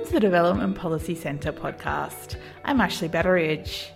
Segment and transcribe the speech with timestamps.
[0.00, 2.36] Welcome to the Development Policy Centre podcast.
[2.64, 3.88] I'm Ashley Betteridge.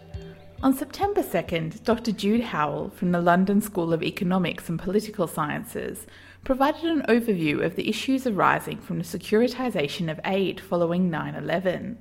[0.63, 2.13] On September 2nd, Dr.
[2.13, 6.07] Jude Howell from the London School of Economics and Political Sciences
[6.45, 11.97] provided an overview of the issues arising from the securitisation of aid following 9 11.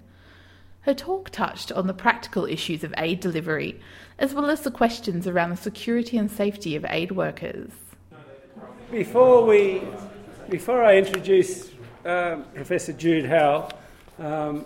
[0.82, 3.80] Her talk touched on the practical issues of aid delivery,
[4.20, 7.72] as well as the questions around the security and safety of aid workers.
[8.92, 9.82] Before, we,
[10.50, 11.70] before I introduce
[12.04, 13.72] um, Professor Jude Howell,
[14.20, 14.66] um,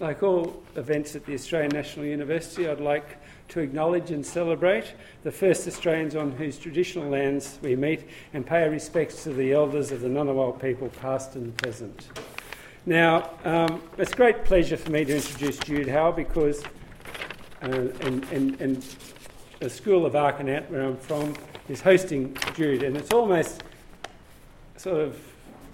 [0.00, 4.92] like all events at the Australian National University, I'd like to acknowledge and celebrate
[5.24, 9.52] the first Australians on whose traditional lands we meet and pay our respects to the
[9.52, 12.08] elders of the Ngunnawal people, past and present.
[12.86, 16.62] Now, um, it's a great pleasure for me to introduce Jude Howell because,
[17.62, 18.96] uh, and, and, and
[19.60, 21.34] the School of Argonaut, where I'm from,
[21.68, 23.62] is hosting Jude, and it's almost
[24.76, 25.20] sort of,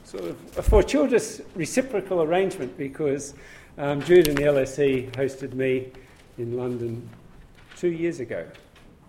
[0.05, 3.35] sort of a fortuitous reciprocal arrangement because
[3.79, 5.91] um, Jude and the LSE hosted me
[6.39, 7.09] in London
[7.77, 8.47] two years ago.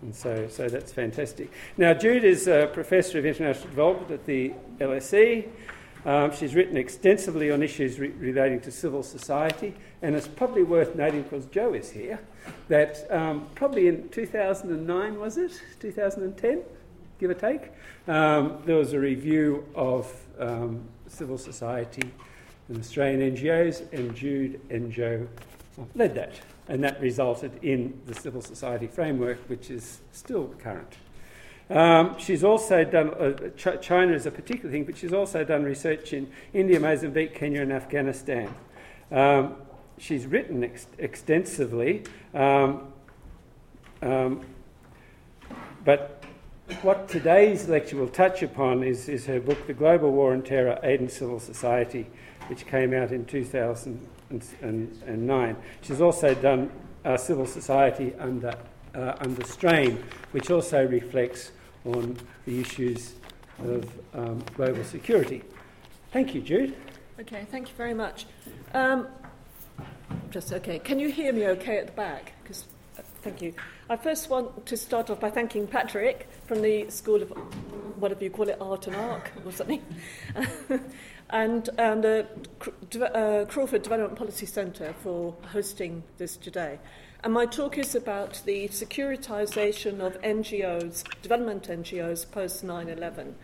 [0.02, 1.50] And so, so that's fantastic.
[1.76, 5.48] Now, Jude is a professor of international development at the LSE.
[6.04, 10.94] Um, she's written extensively on issues re- relating to civil society, and it's probably worth
[10.94, 12.20] noting, because Joe is here,
[12.68, 15.60] that um, probably in 2009, was it?
[15.80, 16.62] 2010,
[17.18, 17.72] give or take,
[18.06, 22.10] um, there was a review of um, civil society
[22.68, 25.26] and Australian NGOs, and Jude and Joe
[25.94, 26.34] led that.
[26.68, 30.96] And that resulted in the civil society framework, which is still current.
[31.68, 35.64] Um, she's also done, uh, Ch- China is a particular thing, but she's also done
[35.64, 38.54] research in India, Mozambique, Kenya, and Afghanistan.
[39.10, 39.56] Um,
[39.98, 42.92] she's written ex- extensively, um,
[44.02, 44.44] um
[45.84, 46.24] but
[46.82, 50.80] what today's lecture will touch upon is, is her book, The Global War on Terror
[50.82, 52.08] Aid and Civil Society,
[52.48, 55.56] which came out in 2009.
[55.82, 56.72] She's also done
[57.04, 58.52] uh, Civil Society Under,
[58.94, 61.52] uh, under Strain, which also reflects
[61.84, 62.16] on
[62.46, 63.14] the issues
[63.60, 65.44] of um, global security.
[66.12, 66.74] Thank you, Jude.
[67.20, 68.26] Okay, thank you very much.
[68.74, 69.06] Um,
[70.30, 70.80] just okay.
[70.80, 72.32] Can you hear me okay at the back?
[72.42, 72.64] Because
[72.98, 73.54] uh, thank you.
[73.88, 77.30] I first want to start off by thanking Patrick from the School of
[78.00, 79.80] whatever you call it, Art and Arc or something,
[81.30, 82.26] and um, the
[83.00, 86.80] uh, Crawford Development Policy Centre for hosting this today.
[87.22, 93.36] And my talk is about the securitisation of NGOs, development NGOs, post 9 11.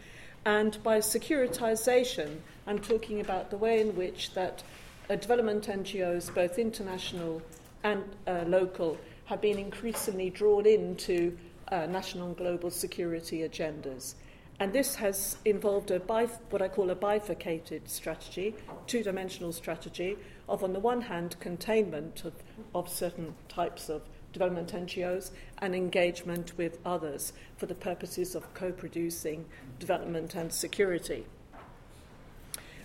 [0.45, 4.65] And by securitisation, I'm talking about the way in which that
[5.09, 7.43] uh, development NGOs, both international
[7.85, 8.99] and uh, local,
[9.33, 11.35] have been increasingly drawn into
[11.69, 14.13] uh, national and global security agendas.
[14.61, 18.55] And this has involved a bif- what I call a bifurcated strategy,
[18.87, 20.19] two dimensional strategy
[20.51, 22.35] of, on the one hand, containment of,
[22.75, 24.03] of certain types of
[24.35, 25.31] development NGOs
[25.63, 29.47] and engagement with others for the purposes of co producing
[29.79, 31.25] development and security.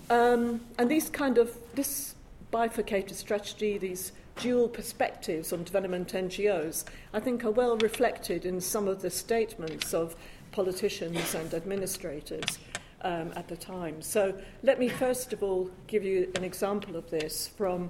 [0.10, 2.16] Um, and these kind of, this
[2.52, 8.88] bifurcated strategy, these dual perspectives on development NGOs, I think are well reflected in some
[8.88, 10.16] of the statements of
[10.52, 12.60] politicians and administrators
[13.02, 14.02] um, at the time.
[14.02, 14.34] So
[14.64, 17.90] let me first of all give you an example of this from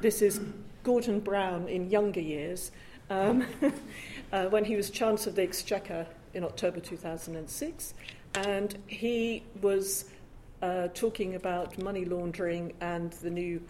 [0.00, 0.40] this is
[0.82, 2.72] Gordon Brown in younger years
[3.10, 3.46] um,
[4.32, 7.94] uh, when he was Chancellor of the Exchequer in October 2006,
[8.34, 10.06] and he was
[10.62, 13.60] uh, talking about money laundering and the new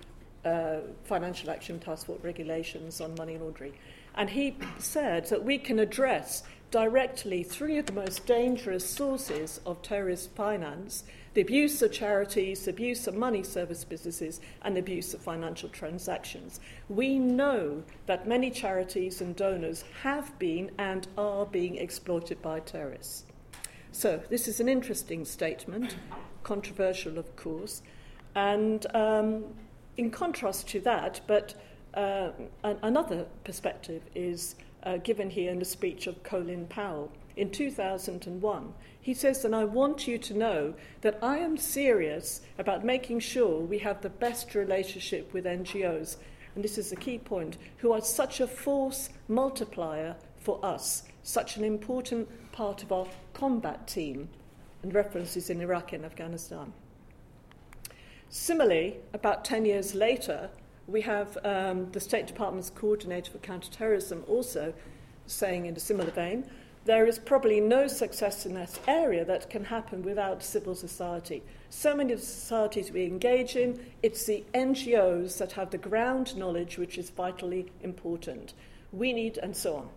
[0.44, 3.75] uh, Financial Action Task Force regulations on money laundering.
[4.15, 9.82] And he said that we can address directly three of the most dangerous sources of
[9.82, 15.12] terrorist finance the abuse of charities, the abuse of money service businesses, and the abuse
[15.15, 16.61] of financial transactions.
[16.88, 23.25] We know that many charities and donors have been and are being exploited by terrorists.
[23.90, 25.97] So, this is an interesting statement,
[26.44, 27.82] controversial, of course,
[28.35, 29.44] and um,
[29.96, 31.55] in contrast to that, but
[31.94, 32.31] uh,
[32.62, 38.75] another perspective is uh, given here in the speech of Colin Powell in 2001.
[39.00, 43.61] He says, and I want you to know that I am serious about making sure
[43.61, 46.17] we have the best relationship with NGOs,
[46.55, 51.56] and this is the key point, who are such a force multiplier for us, such
[51.56, 54.29] an important part of our combat team,
[54.82, 56.73] and references in Iraq and Afghanistan.
[58.37, 60.51] Similarly, about 10 years later,
[60.89, 64.75] we have um, the State Department's coordinator for counterterrorism also
[65.25, 66.45] saying in a similar vein
[66.85, 71.45] there is probably no success in that area that can happen without civil society.
[71.71, 76.37] So many of the societies we engage in, it's the NGOs that have the ground
[76.37, 78.53] knowledge which is vitally important.
[78.91, 79.89] We need, and so on.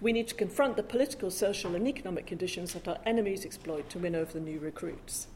[0.00, 4.00] We need to confront the political, social, and economic conditions that our enemies exploit to
[4.00, 5.28] win over the new recruits.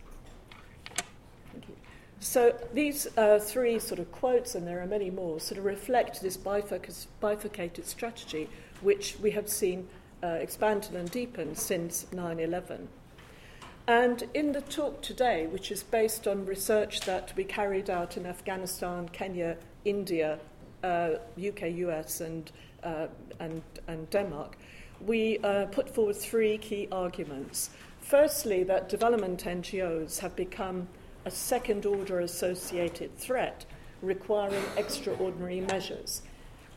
[2.27, 6.21] So these uh, three sort of quotes, and there are many more, sort of reflect
[6.21, 8.49] this bifurcated strategy
[8.81, 9.87] which we have seen
[10.25, 12.89] uh, expanded and deepened since 9 11.
[13.87, 18.27] And in the talk today, which is based on research that we carried out in
[18.27, 20.41] Afghanistan, Kenya, India,
[20.83, 22.51] uh, UK, US, and,
[22.83, 23.07] uh,
[23.39, 24.59] and, and Denmark,
[25.01, 27.71] we uh, put forward three key arguments.
[28.01, 30.89] Firstly, that development NGOs have become
[31.27, 33.67] a second order associated threat
[34.01, 36.23] requiring extraordinary measures.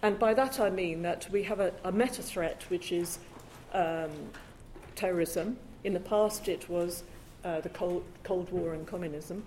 [0.02, 3.20] And by that I mean that we have a, a meta threat, which is
[3.74, 4.10] um,
[4.96, 5.58] terrorism.
[5.84, 7.04] In the past, it was
[7.46, 9.44] uh, the Cold, Cold, War and communism.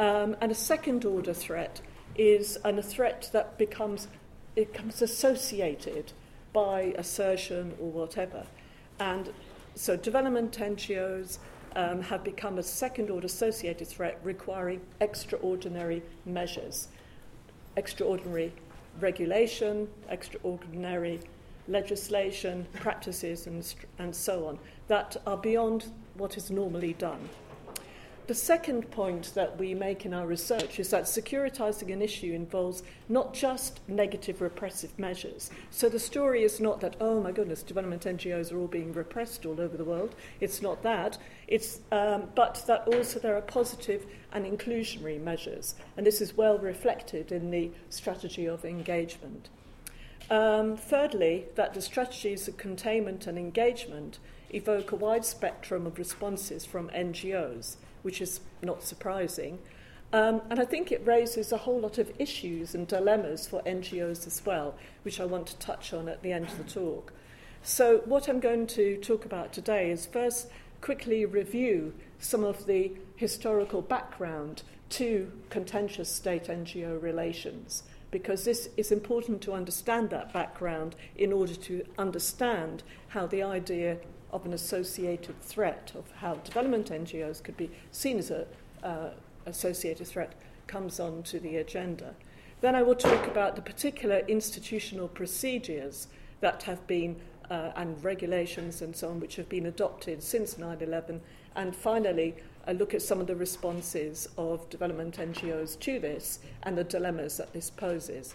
[0.00, 1.80] Um, and a second order threat
[2.16, 4.08] is an, a threat that becomes,
[4.56, 6.12] it becomes associated
[6.52, 8.46] by assertion or whatever.
[8.98, 9.32] And
[9.76, 11.38] so development NGOs
[11.76, 16.88] um, have become a second order associated threat requiring extraordinary measures,
[17.76, 18.52] extraordinary
[19.00, 21.20] regulation, extraordinary
[21.68, 27.28] legislation, practices, and, and so on that are beyond what is normally done.
[28.26, 32.82] The second point that we make in our research is that securitizing an issue involves
[33.06, 35.50] not just negative repressive measures.
[35.70, 39.44] So the story is not that, oh my goodness, development NGOs are all being repressed
[39.44, 40.14] all over the world.
[40.40, 41.18] It's not that.
[41.48, 45.74] It's, um, but that also there are positive and inclusionary measures.
[45.98, 49.50] And this is well reflected in the strategy of engagement.
[50.30, 54.18] Um, thirdly, that the strategies of containment and engagement
[54.50, 59.58] evoke a wide spectrum of responses from NGOs, which is not surprising.
[60.12, 64.26] Um, and I think it raises a whole lot of issues and dilemmas for NGOs
[64.26, 67.12] as well, which I want to touch on at the end of the talk.
[67.62, 70.48] So, what I'm going to talk about today is first
[70.80, 78.92] quickly review some of the historical background to contentious state NGO relations because this is
[78.92, 83.96] important to understand that background in order to understand how the idea
[84.34, 88.44] of an associated threat, of how development NGOs could be seen as an
[88.82, 89.10] uh,
[89.46, 90.34] associated threat,
[90.66, 92.14] comes onto the agenda.
[92.60, 96.08] Then I will talk about the particular institutional procedures
[96.40, 97.16] that have been
[97.48, 101.20] uh, and regulations and so on which have been adopted since 9 11.
[101.54, 102.34] And finally,
[102.66, 107.36] I look at some of the responses of development NGOs to this and the dilemmas
[107.36, 108.34] that this poses.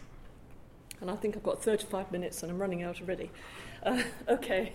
[1.01, 3.31] And I think I've got 35 minutes and I'm running out already.
[3.81, 4.73] Uh, okay.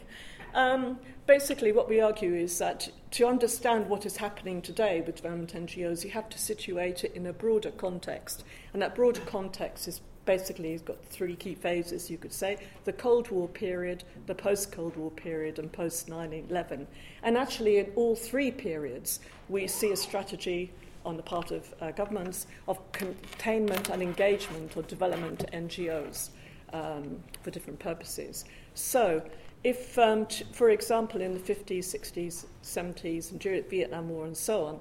[0.54, 5.52] Um, basically, what we argue is that to understand what is happening today with development
[5.52, 8.44] NGOs, you have to situate it in a broader context.
[8.72, 12.92] And that broader context is basically he's got three key phases, you could say the
[12.92, 16.86] Cold War period, the post Cold War period, and post 9 11.
[17.22, 20.72] And actually, in all three periods, we see a strategy
[21.04, 26.30] on the part of uh, governments of containment and engagement or development NGOs
[26.72, 28.44] um, for different purposes.
[28.74, 29.22] So,
[29.64, 34.26] if, um, t- for example, in the 50s, 60s, 70s, and during the Vietnam War
[34.26, 34.80] and so on,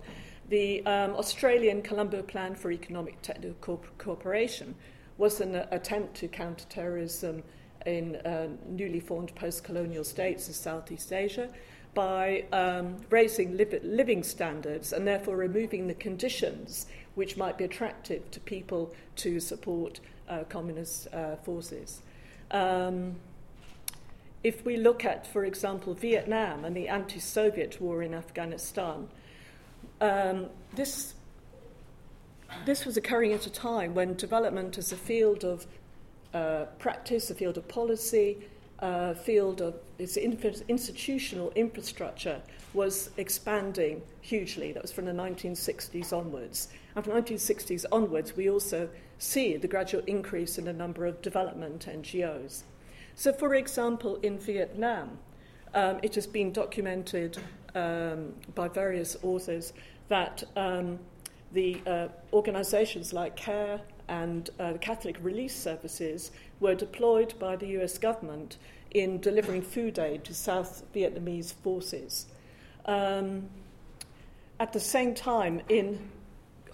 [0.50, 4.76] the um, Australian Colombo Plan for Economic Technical Cooperation
[5.18, 7.44] was an attempt to counter terrorism
[7.86, 11.50] in uh, newly formed post colonial states in Southeast Asia
[11.94, 18.30] by um, raising li- living standards and therefore removing the conditions which might be attractive
[18.32, 22.02] to people to support uh, communist uh, forces.
[22.52, 23.16] Um,
[24.44, 29.08] if we look at, for example, Vietnam and the anti Soviet war in Afghanistan,
[30.02, 31.14] um, this
[32.66, 35.66] this was occurring at a time when development as a field of
[36.34, 38.38] uh, practice, a field of policy,
[38.80, 42.42] a uh, field of its institutional infrastructure
[42.74, 44.72] was expanding hugely.
[44.72, 46.68] That was from the 1960s onwards.
[46.96, 51.22] And from the 1960s onwards, we also see the gradual increase in the number of
[51.22, 52.64] development NGOs.
[53.16, 55.20] So, for example, in Vietnam,
[55.74, 57.38] um, it has been documented
[57.76, 59.74] um, by various authors
[60.10, 61.00] that um,
[61.52, 67.68] the uh, organizations like CARE and uh, the Catholic Relief Services were deployed by the
[67.80, 68.58] US government
[68.92, 72.28] in delivering food aid to South Vietnamese forces.
[72.86, 73.50] Um,
[74.60, 76.10] at the same time, in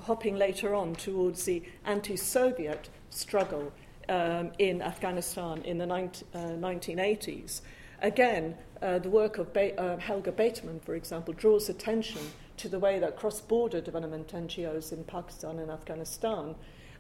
[0.02, 3.72] hopping later on towards the anti Soviet struggle
[4.10, 7.62] um, in Afghanistan in the 19, uh, 1980s,
[8.02, 12.22] again, uh, the work of ba- uh, Helga Baitenmann, for example, draws attention
[12.58, 16.56] to the way that cross border development NGOs in Pakistan and Afghanistan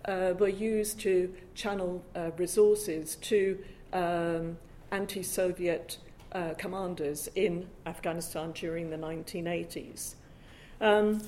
[0.05, 3.57] uh, were used to channel uh, resources to
[3.91, 4.57] um,
[4.91, 5.97] anti Soviet
[6.31, 10.15] uh, commanders in Afghanistan during the 1980s.
[10.81, 11.21] Um,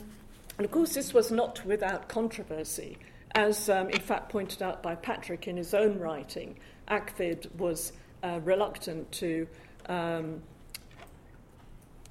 [0.58, 2.98] and of course, this was not without controversy.
[3.34, 6.58] As um, in fact pointed out by Patrick in his own writing,
[6.90, 9.48] ACFID was uh, reluctant to,
[9.88, 10.42] um,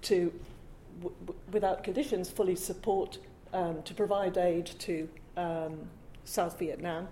[0.03, 0.33] to
[1.01, 3.19] w- w- without conditions, fully support
[3.53, 5.79] um, to provide aid to um,
[6.25, 7.09] South Vietnam,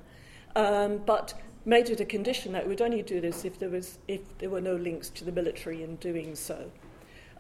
[0.57, 1.35] um, but
[1.65, 4.49] made it a condition that it would only do this if there, was, if there
[4.49, 6.71] were no links to the military in doing so.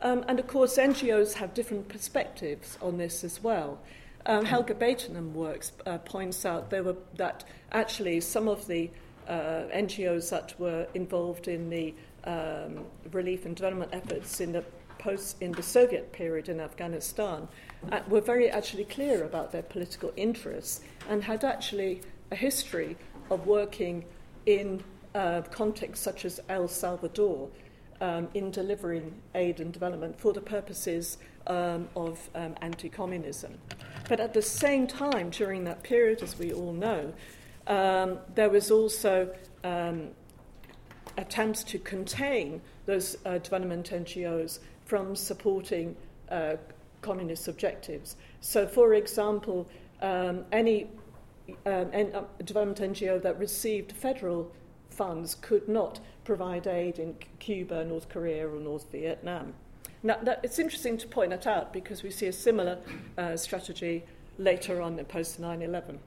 [0.02, 3.80] Um, and of course, NGOs have different perspectives on this as well.
[4.28, 8.90] Um, Helga Baitenmann works uh, points out there were that actually some of the
[9.26, 11.94] uh, NGOs that were involved in the
[12.24, 14.62] um, relief and development efforts in the
[14.98, 17.48] post in the Soviet period in Afghanistan
[17.90, 22.98] uh, were very actually clear about their political interests and had actually a history
[23.30, 24.04] of working
[24.44, 27.48] in uh, contexts such as El Salvador
[28.02, 31.16] um, in delivering aid and development for the purposes
[31.46, 33.58] um, of um, anti communism.
[34.08, 37.12] But at the same time, during that period, as we all know,
[37.66, 40.08] um, there was also um,
[41.18, 45.94] attempts to contain those uh, development NGOs from supporting
[46.30, 46.56] uh,
[47.02, 48.16] communist objectives.
[48.40, 49.68] So, for example,
[50.00, 50.88] um, any
[51.66, 54.50] um, uh, development NGO that received federal
[54.90, 59.54] funds could not provide aid in Cuba, North Korea, or North Vietnam.
[60.02, 62.78] Now, that, it's interesting to point that out because we see a similar
[63.16, 64.04] uh, strategy
[64.38, 65.98] later on in post 9 11.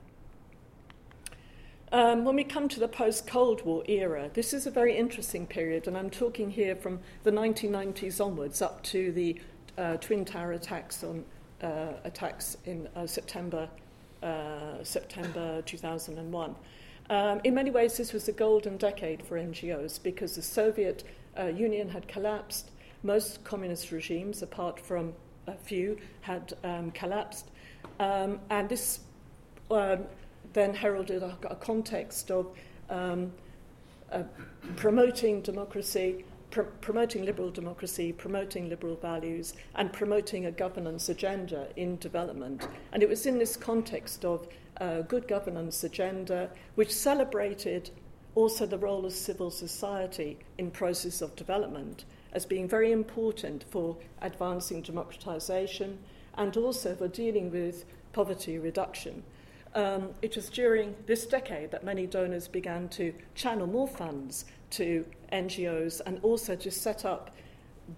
[1.93, 5.45] Um, when we come to the post Cold War era, this is a very interesting
[5.45, 9.41] period, and I'm talking here from the 1990s onwards up to the
[9.77, 11.25] uh, Twin Tower attacks on
[11.62, 13.67] uh, attacks in uh, September
[14.24, 16.55] uh, September 2001.
[17.10, 21.03] Um, in many ways, this was a golden decade for NGOs because the Soviet
[21.38, 22.71] uh, Union had collapsed.
[23.03, 25.13] Most communist regimes, apart from
[25.48, 27.50] a few, had um, collapsed.
[28.00, 29.00] Um, and this
[29.70, 30.00] um,
[30.53, 32.55] then heralded a, a context of
[34.12, 34.24] uh,
[34.75, 41.98] promoting democracy, pr- promoting liberal democracy, promoting liberal values, and promoting a governance agenda in
[41.98, 42.67] development.
[42.91, 47.89] And it was in this context of a good governance agenda, which celebrated
[48.36, 53.98] also the role of civil society in process of development as being very important for
[54.22, 56.00] advancing democratization
[56.36, 59.24] and also for dealing with poverty reduction.
[59.74, 65.06] Um, it was during this decade that many donors began to channel more funds to
[65.32, 67.32] NGOs and also to set up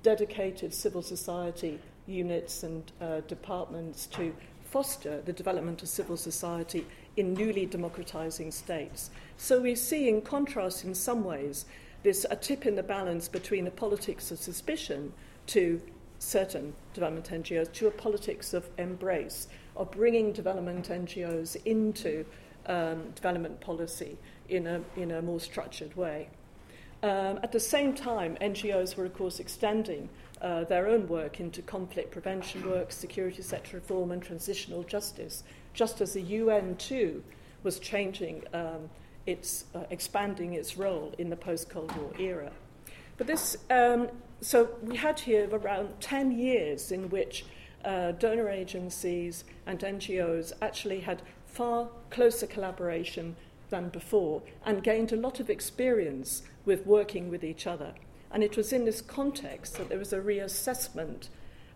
[0.03, 4.35] dedicated civil society units and uh, departments to
[4.65, 6.85] foster the development of civil society
[7.15, 9.11] in newly democratizing states.
[9.37, 11.65] So we see, in contrast, in some ways,
[12.03, 15.13] this a tip in the balance between a politics of suspicion
[15.47, 15.81] to
[16.19, 22.25] certain development NGOs to a politics of embrace, of bringing development NGOs into
[22.65, 24.17] um, development policy
[24.49, 26.29] in a, in a more structured way.
[27.01, 30.07] Um, at the same time, NGOs were, of course, extending
[30.41, 35.43] uh, their own work into conflict prevention work, security sector reform, and transitional justice,
[35.73, 37.21] just as the UN too
[37.63, 38.89] was changing um,
[39.25, 42.51] its, uh, expanding its role in the post Cold War era.
[43.17, 44.09] But this, um,
[44.41, 47.45] so we had here around 10 years in which
[47.85, 53.35] uh, donor agencies and NGOs actually had far closer collaboration
[53.69, 57.93] than before and gained a lot of experience with working with each other.
[58.31, 61.29] And it was in this context that there was a reassessment,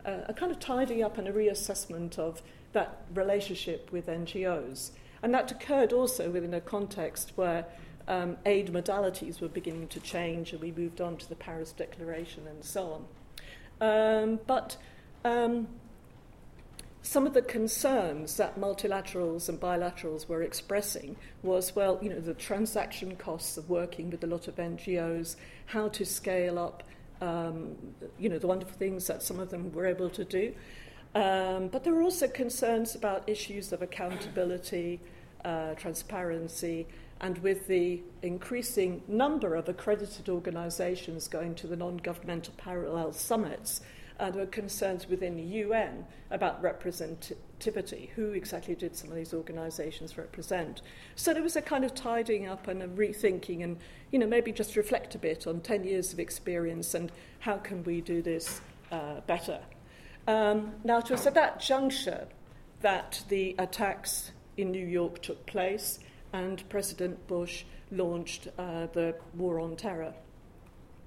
[0.06, 2.42] uh, a kind of tidying up and a reassessment of
[2.74, 4.92] that relationship with NGOs.
[5.24, 7.66] And that occurred also within a context where
[8.08, 12.48] um, aid modalities were beginning to change and we moved on to the Paris Declaration
[12.48, 13.06] and so on.
[13.80, 14.78] Um, but
[15.26, 15.68] um,
[17.02, 22.34] some of the concerns that multilaterals and bilaterals were expressing was, well, you know, the
[22.34, 25.36] transaction costs of working with a lot of NGOs,
[25.68, 26.84] how to scale up,
[27.22, 27.76] um,
[28.20, 30.54] you know, the wonderful things that some of them were able to do.
[31.18, 35.00] Um, but there are also concerns about issues of accountability,
[35.44, 36.86] uh, transparency,
[37.22, 43.82] and with the increasing number of accredited organisations going to the non governmental parallel summits,
[44.20, 48.10] uh, there were concerns within the UN about representativity.
[48.10, 50.84] Who exactly did some of these organisations represent?
[51.16, 53.78] So there was a kind of tidying up and a rethinking, and
[54.12, 57.84] you know maybe just reflect a bit on ten years of experience and how can
[57.86, 59.60] we do this uh, better.
[60.28, 62.28] Um, now, it was at that juncture
[62.82, 66.00] that the attacks in New York took place,
[66.34, 70.14] and President Bush launched uh, the War on Terror.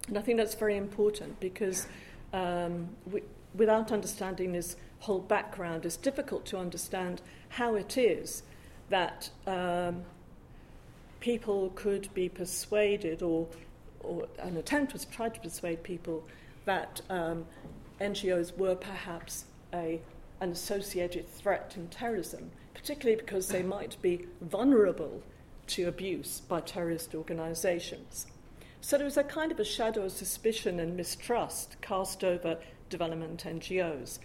[0.08, 1.86] And I think that's very important because
[2.32, 3.22] um, we,
[3.54, 8.42] without understanding this whole background, it's difficult to understand how it is
[8.88, 10.02] that um,
[11.20, 13.46] people could be persuaded, or,
[14.00, 16.24] or an attempt was tried to persuade people
[16.64, 17.44] that um,
[18.00, 20.00] NGOs were perhaps a,
[20.40, 25.22] an associated threat in terrorism, particularly because they might be vulnerable
[25.68, 28.26] to abuse by terrorist organizations.
[28.80, 33.44] So there was a kind of a shadow of suspicion and mistrust cast over development
[33.46, 34.18] NGOs.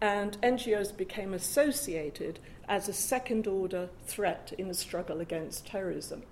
[0.00, 6.22] And NGOs became associated as a second order threat in the struggle against terrorism.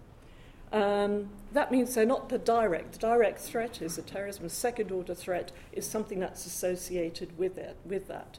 [0.77, 2.93] Um, that means they're not the direct.
[2.93, 4.49] The direct threat is a terrorism.
[4.51, 8.39] Second order threat is something that's associated with it, with that.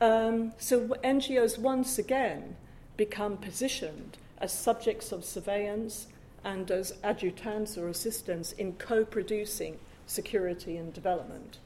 [0.00, 2.56] Um, so NGOs once again
[2.96, 6.08] become positioned as subjects of surveillance
[6.44, 11.58] and as adjutants or assistants in co producing security and development.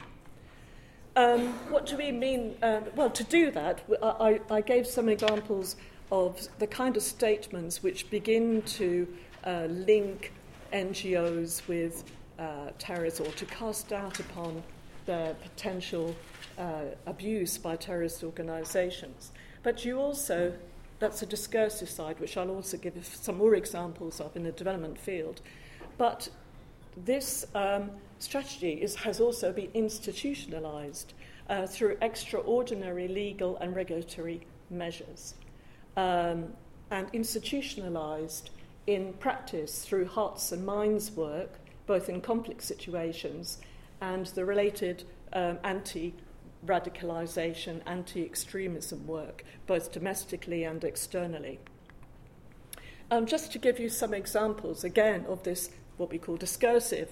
[1.16, 2.56] Um, what do we mean?
[2.62, 5.76] Uh, well, to do that, I, I, gave some examples
[6.12, 9.08] of the kind of statements which begin to
[9.46, 10.32] uh, link
[10.72, 12.04] NGOs with
[12.38, 14.62] uh, terrorism or to cast doubt upon
[15.06, 16.14] their potential
[16.58, 19.30] uh, abuse by terrorist organizations.
[19.62, 20.52] But you also
[20.98, 24.98] that's a discursive side, which I'll also give some more examples of in the development
[24.98, 25.40] field.
[25.98, 26.28] But
[26.96, 31.12] this um, strategy is, has also been institutionalized
[31.48, 35.34] uh, through extraordinary legal and regulatory measures
[35.96, 36.46] um,
[36.90, 38.50] and institutionalized
[38.86, 43.58] in practice through hearts and minds work, both in complex situations
[44.00, 46.14] and the related um, anti
[46.64, 51.58] radicalisation, anti extremism work, both domestically and externally.
[53.10, 57.08] Um, just to give you some examples, again, of this, what we call discursive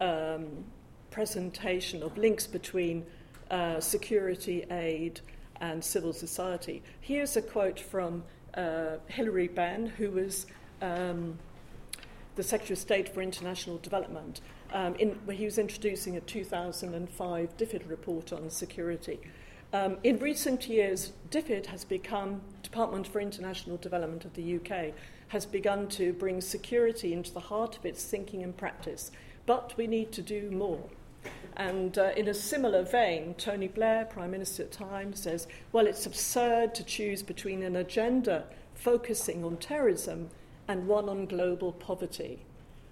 [0.00, 0.64] um,
[1.10, 3.06] presentation of links between
[3.50, 5.20] uh, security aid
[5.60, 6.82] and civil society.
[7.00, 8.24] Here's a quote from
[8.54, 10.46] uh, Hilary Benn, who was
[10.82, 11.38] um,
[12.36, 14.40] the Secretary of State for International Development,
[14.72, 19.18] um, in, where he was introducing a 2005 DFID report on security.
[19.72, 24.92] Um, in recent years, DFID has become, Department for International Development of the UK,
[25.28, 29.10] has begun to bring security into the heart of its thinking and practice.
[29.44, 30.84] But we need to do more.
[31.56, 35.86] And uh, in a similar vein, Tony Blair, Prime Minister at the time, says, well,
[35.86, 40.30] it's absurd to choose between an agenda focusing on terrorism
[40.68, 42.40] and one on global poverty.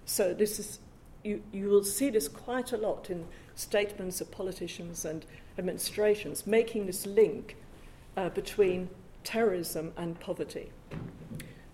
[0.05, 0.79] So this is
[1.23, 5.25] you, you will see this quite a lot in statements of politicians and
[5.57, 7.55] administrations making this link
[8.15, 8.89] uh, between
[9.23, 10.71] terrorism and poverty.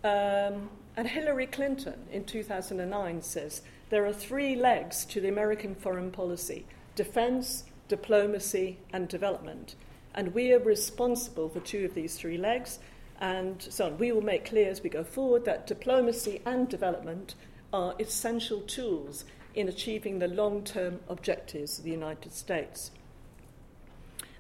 [0.04, 6.12] Um, and Hillary Clinton in 2009 says there are three legs to the American foreign
[6.12, 9.76] policy defense, diplomacy, and development.
[10.14, 12.80] And we are responsible for two of these three legs.
[13.22, 13.98] And so on.
[13.98, 17.36] We will make clear as we go forward that diplomacy and development
[17.72, 22.92] are essential tools in achieving the long term objectives of the United States.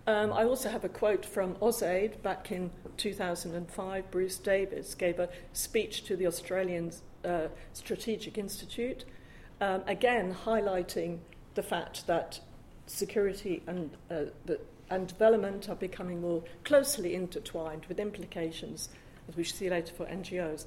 [0.07, 4.09] Um, I also have a quote from AusAid back in 2005.
[4.09, 6.91] Bruce Davis gave a speech to the Australian
[7.23, 9.05] uh, Strategic Institute,
[9.59, 11.19] um, again highlighting
[11.53, 12.39] the fact that
[12.87, 14.59] security and, uh, the,
[14.91, 18.89] and development are becoming more closely intertwined with implications,
[19.27, 20.65] as we see later, for NGOs.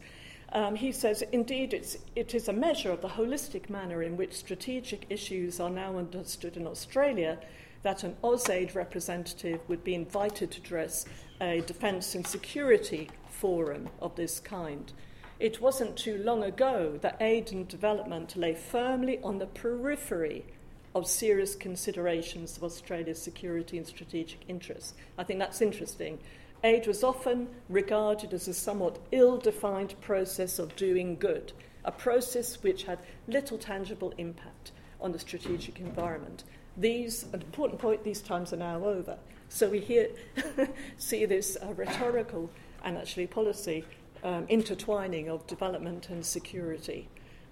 [0.53, 4.35] Um, he says, indeed, it's, it is a measure of the holistic manner in which
[4.35, 7.39] strategic issues are now understood in Australia
[7.83, 11.05] that an AusAid representative would be invited to address
[11.41, 14.93] a defence and security forum of this kind.
[15.39, 20.47] It wasn't too long ago that aid and development lay firmly on the periphery
[20.95, 24.95] of serious considerations of Australia's security and strategic interests.
[25.19, 26.19] I think that's interesting
[26.65, 31.53] Aid was often regarded as a somewhat ill defined process of doing good,
[31.85, 36.45] a process which had little tangible impact on the strategic environment.
[36.79, 39.19] These, an important point, these times are now over.
[39.51, 40.09] So we here
[40.97, 42.51] see this uh, rhetorical
[42.83, 43.85] and actually policy
[44.23, 47.09] um, intertwining of development and security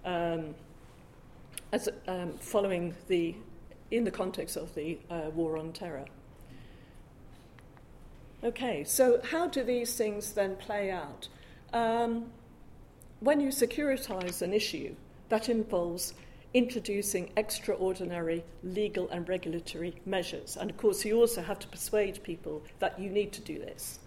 [0.07, 0.55] um,
[1.72, 3.35] as, um, following the,
[3.90, 6.04] in the context of the uh, war on terror.
[8.44, 11.28] Okay, so how do these things then play out?
[11.72, 12.26] Um,
[13.20, 14.96] when you securitize an issue,
[15.28, 16.12] that involves
[16.54, 20.56] introducing extraordinary legal and regulatory measures.
[20.61, 24.00] And of course, you also have to persuade people that you need to do this.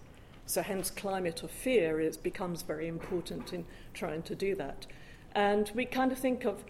[0.46, 4.86] So, hence, climate of fear is, becomes very important in trying to do that.
[5.34, 6.64] And we kind of think of,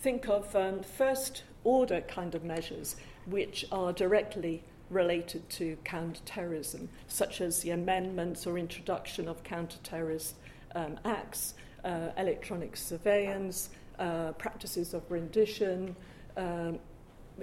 [0.00, 7.40] think of um, first order kind of measures which are directly related to counterterrorism, such
[7.40, 10.32] as the amendments or introduction of counterterrorist
[10.74, 15.94] um, acts, uh, electronic surveillance, uh, practices of rendition,
[16.36, 16.78] um,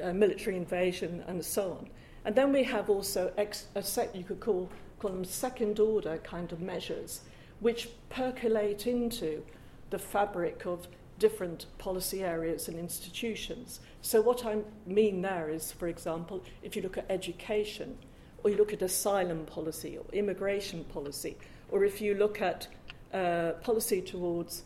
[0.02, 1.90] uh, military invasion, and so on.
[2.26, 6.18] And then we have also ex- a set you could call, call them second order
[6.24, 7.22] kind of measures,
[7.60, 9.44] which percolate into
[9.90, 10.88] the fabric of
[11.20, 13.80] different policy areas and institutions.
[14.02, 17.98] So, what I mean there is, for example, if you look at education,
[18.44, 21.38] or you look at asylum policy or immigration policy,
[21.72, 22.68] or if you look at
[23.14, 24.64] uh, policy towards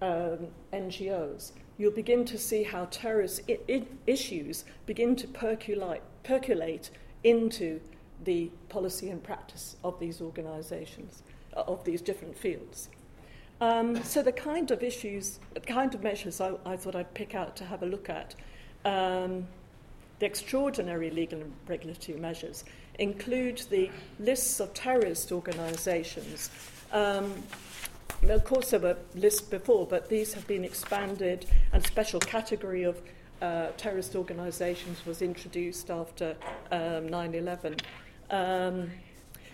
[0.00, 6.90] um, NGOs, you'll begin to see how terrorist I- I- issues begin to percolate, percolate
[7.24, 7.80] into
[8.24, 11.22] the policy and practice of these organizations,
[11.56, 12.88] uh, of these different fields.
[13.62, 17.36] Um, so, the kind of issues, the kind of measures I, I thought I'd pick
[17.36, 18.34] out to have a look at,
[18.84, 19.46] um,
[20.18, 22.64] the extraordinary legal and regulatory measures
[22.98, 26.50] include the lists of terrorist organizations.
[26.90, 27.34] Um,
[28.28, 32.82] of course, there were lists before, but these have been expanded, and a special category
[32.82, 33.00] of
[33.40, 36.34] uh, terrorist organizations was introduced after
[36.72, 37.76] um, 9 11.
[38.28, 38.90] Um,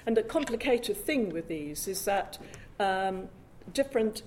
[0.06, 2.38] and the complicated thing with these is that
[2.80, 3.28] um,
[3.74, 4.22] different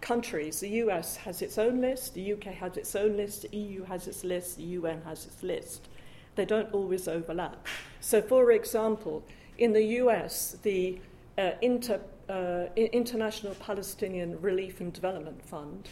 [0.00, 3.84] countries, the US has its own list, the UK has its own list, the EU
[3.84, 5.88] has its list, the UN has its list.
[6.36, 7.66] They don't always overlap.
[8.00, 9.24] So, for example,
[9.58, 11.00] in the US, the
[11.36, 15.88] uh, inter uh, International Palestinian Relief and Development Fund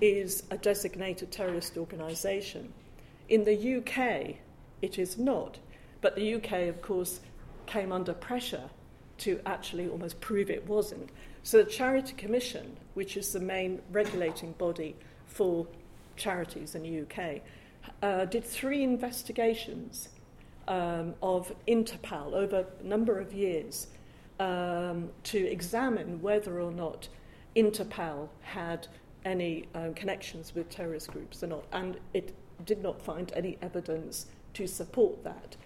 [0.00, 2.72] is a designated terrorist organisation.
[3.28, 4.36] In the UK,
[4.82, 5.58] it is not.
[6.00, 7.20] But the UK, of course,
[7.66, 8.70] came under pressure
[9.18, 11.10] to actually almost prove it wasn't.
[11.42, 14.94] So the Charity Commission, which is the main regulating body
[15.26, 15.66] for
[16.16, 17.40] charities in the UK,
[18.02, 20.10] uh, did three investigations
[20.68, 23.86] um, of Interpal over a number of years
[24.38, 27.08] um, to examine whether or not
[27.56, 28.86] Interpal had
[29.24, 34.26] any um, connections with terrorist groups or not, and it did not find any evidence
[34.54, 35.56] to support that.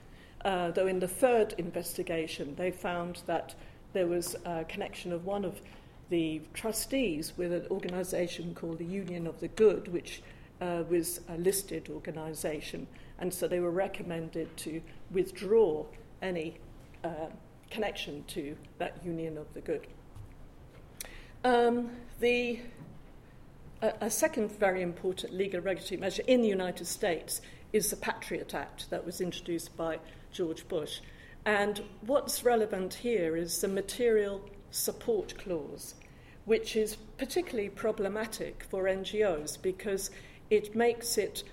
[0.44, 3.54] Uh, though in the third investigation, they found that
[3.94, 5.62] there was a connection of one of
[6.10, 10.22] the trustees with an organisation called the Union of the Good, which
[10.60, 12.86] uh, was a listed organisation,
[13.18, 15.86] and so they were recommended to withdraw
[16.20, 16.58] any
[17.02, 17.28] uh,
[17.70, 19.86] connection to that union of the good.
[21.42, 22.60] Um, the,
[23.82, 27.40] a, a second very important legal regulatory measure in the United States
[27.72, 29.98] is the Patriot Act that was introduced by
[30.32, 31.00] George Bush.
[31.44, 35.94] And what's relevant here is the material support clause,
[36.46, 40.10] which is particularly problematic for NGOs because
[40.50, 41.44] it makes it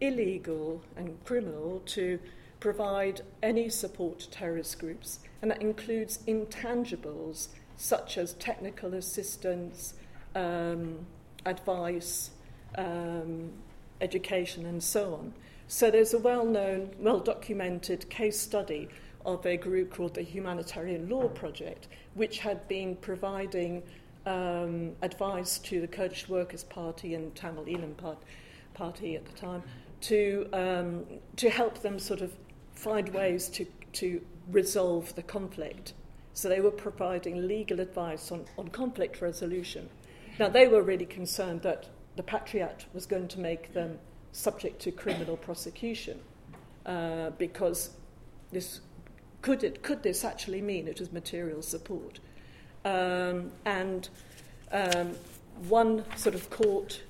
[0.00, 2.18] illegal and criminal to
[2.60, 9.94] provide any support to terrorist groups and that includes intangibles such as technical assistance,
[10.34, 11.06] um,
[11.46, 12.30] advice,
[12.76, 13.50] um,
[14.00, 15.32] education, and so on.
[15.66, 18.88] So there's a well known, well documented case study
[19.24, 23.82] of a group called the Humanitarian Law Project, which had been providing
[24.26, 27.94] um, advice to the Kurdish Workers' Party and Tamil Eelam
[28.74, 29.62] Party at the time
[30.02, 31.04] to, um,
[31.36, 32.32] to help them sort of
[32.74, 35.94] find ways to, to resolve the conflict.
[36.32, 39.88] So they were providing legal advice on, on conflict resolution.
[40.38, 43.98] Now, they were really concerned that the Patriot was going to make them
[44.32, 46.20] subject to criminal prosecution
[46.86, 47.90] uh, because
[48.52, 48.80] this
[49.42, 52.20] could, it, could this actually mean it was material support?
[52.84, 54.08] Um, and
[54.72, 55.16] um,
[55.68, 57.02] one sort of court,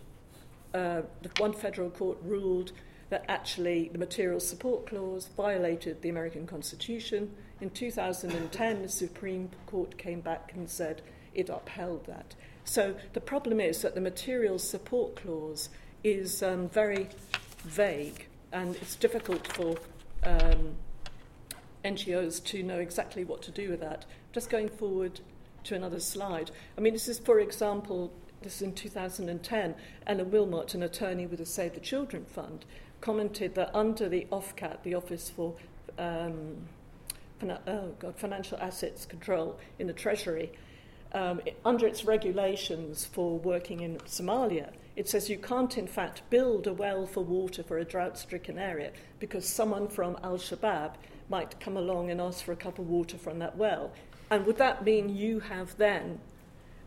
[0.74, 1.02] uh,
[1.38, 2.72] one federal court ruled
[3.10, 7.34] that actually the material support clause violated the American Constitution.
[7.60, 11.02] In 2010, the Supreme Court came back and said
[11.34, 12.34] it upheld that.
[12.64, 15.70] So the problem is that the material support clause
[16.04, 17.08] is um, very
[17.64, 19.76] vague and it's difficult for
[20.24, 20.74] um,
[21.84, 24.04] NGOs to know exactly what to do with that.
[24.32, 25.20] Just going forward
[25.64, 26.50] to another slide.
[26.76, 28.12] I mean, this is, for example,
[28.42, 29.74] this is in 2010,
[30.06, 32.64] Ellen Willmott, an attorney with the Save the Children Fund,
[33.00, 35.54] commented that under the OFCAT, the Office for
[35.98, 36.56] um,
[37.66, 40.52] oh God, financial assets control in the Treasury,
[41.12, 46.66] um, under its regulations for working in Somalia, it says you can't, in fact, build
[46.66, 50.94] a well for water for a drought stricken area because someone from Al Shabaab
[51.30, 53.92] might come along and ask for a cup of water from that well.
[54.30, 56.20] And would that mean you have then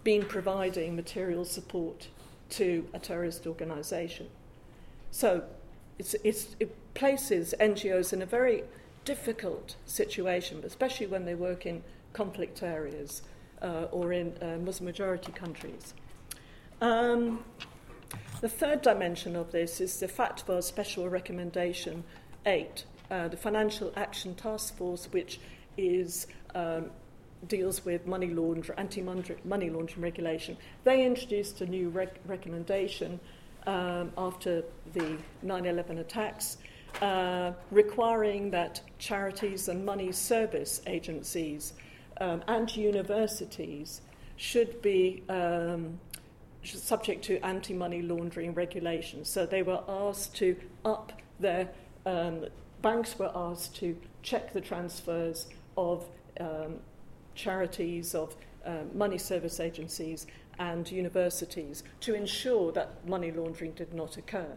[0.04, 2.10] been providing material support
[2.52, 4.28] to a terrorist organization?
[5.12, 5.44] So
[5.98, 8.64] it's, it's, it places NGOs in a very
[9.06, 13.24] difficult situation, especially when they work in conflict areas
[13.62, 15.94] uh, or in uh, Muslim majority countries.
[16.82, 17.44] Um,
[18.42, 22.04] the third dimension of this is the FATFA Special Recommendation
[22.46, 25.40] 8, uh, the Financial Action Task Force, which
[25.78, 26.92] is um,
[27.48, 30.58] deals with money laundering, anti-money laundering regulation.
[30.84, 33.20] They introduced a new rec- recommendation
[33.66, 34.64] um, after
[34.94, 36.58] the 9/11 attacks,
[37.02, 41.74] uh, requiring that charities and money service agencies
[42.20, 44.02] um, and universities
[44.36, 46.00] should be um,
[46.64, 49.30] subject to anti money laundering regulations.
[49.30, 51.70] So they were asked to up their,
[52.06, 52.46] um,
[52.84, 56.06] banks were asked to check the transfers of
[56.40, 56.76] um,
[57.34, 60.28] charities, of uh, money service agencies,
[60.60, 64.56] and universities to ensure that money laundering did not occur.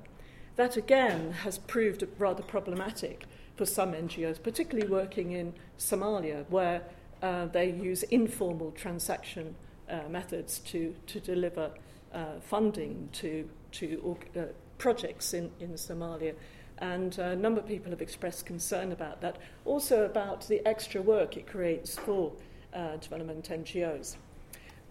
[0.57, 3.25] That again has proved rather problematic
[3.57, 6.83] for some NGOs, particularly working in Somalia, where
[7.23, 9.55] uh, they use informal transaction
[9.89, 11.71] uh, methods to, to deliver
[12.13, 14.43] uh, funding to, to uh,
[14.79, 16.35] projects in, in Somalia.
[16.79, 21.37] And a number of people have expressed concern about that, also about the extra work
[21.37, 22.33] it creates for
[22.75, 24.17] uh, development NGOs.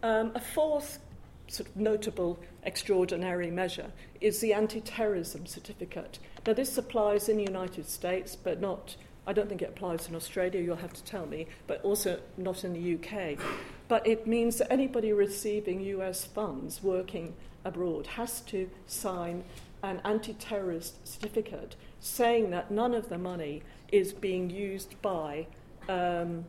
[0.02, 1.00] Um, a fourth
[1.48, 6.20] sort of notable extraordinary measure is the anti terrorism certificate.
[6.46, 8.96] Now, this applies in the United States, but not,
[9.28, 12.64] I don't think it applies in Australia, you'll have to tell me, but also not
[12.64, 13.40] in the UK.
[13.88, 19.44] But it means that anybody receiving US funds working abroad has to sign
[19.86, 25.48] an anti terrorist certificate saying that none of the money is being used by
[25.88, 26.46] um,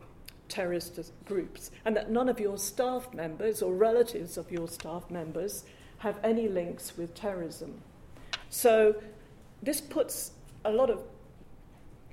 [0.49, 5.65] terrorist groups, and that none of your staff members or relatives of your staff members
[5.99, 7.81] have any links with terrorism.
[8.49, 8.95] So
[9.61, 10.31] this puts
[10.65, 11.03] a lot of,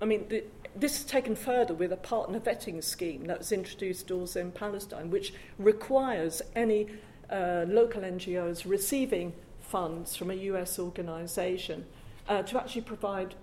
[0.03, 0.45] I mean, the,
[0.77, 5.11] this is taken further with a partner vetting scheme that was introduced also in Palestine,
[5.11, 6.89] which requires any
[7.31, 9.33] uh, local NGOs receiving
[9.75, 11.85] funds from a US organization
[12.29, 13.35] uh, to actually provide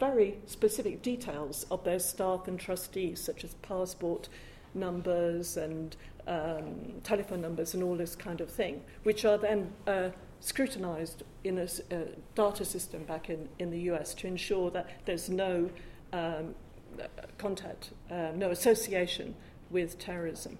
[0.00, 4.30] very specific details of their staff and trustees, such as passport
[4.72, 5.94] numbers and
[6.26, 10.08] um, telephone numbers and all this kind of thing, which are then uh,
[10.40, 15.28] scrutinized in a, a, data system back in, in the US to ensure that there's
[15.28, 15.68] no
[16.14, 16.54] um,
[17.36, 19.34] contact, uh, no association
[19.68, 20.56] with terrorism.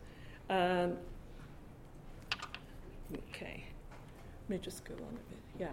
[0.51, 0.99] Um,
[3.31, 3.66] okay,
[4.49, 5.39] let me just go on a bit.
[5.59, 5.73] Yeah.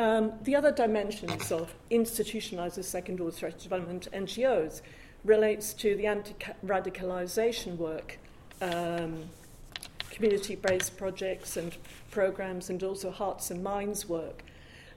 [0.00, 4.82] Um, the other dimensions of institutionalized second order threat development NGOs
[5.24, 8.18] relates to the anti radicalization work,
[8.62, 9.24] um,
[10.10, 11.76] community based projects and
[12.10, 14.42] programs, and also Hearts and Minds work.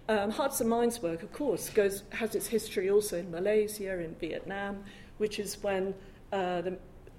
[0.08, 4.16] Um, Hearts and Minds work, of course, goes, has its history also in Malaysia, in
[4.16, 4.84] Vietnam,
[5.18, 5.94] which is when
[6.32, 6.78] uh, the,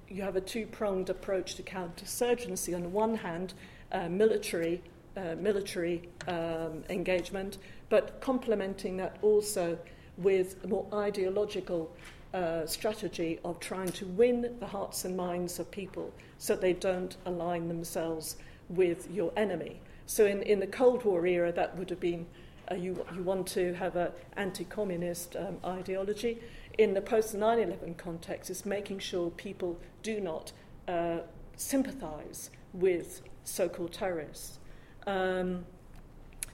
[0.08, 2.74] you have a two pronged approach to counterinsurgency.
[2.74, 3.54] On the one hand,
[3.92, 4.82] uh, military
[5.16, 9.78] uh, military um, engagement, but complementing that also
[10.18, 11.94] with a more ideological
[12.34, 17.16] uh, strategy of trying to win the hearts and minds of people so they don't
[17.26, 18.36] align themselves
[18.68, 19.80] with your enemy.
[20.06, 22.26] So in, in the Cold War era, that would have been
[22.70, 26.38] uh, you, you want to have an anti communist um, ideology.
[26.78, 30.52] In the post 9 11 context, it's making sure people do not
[30.88, 31.18] uh,
[31.56, 34.58] sympathize with so called terrorists.
[35.06, 35.64] Um,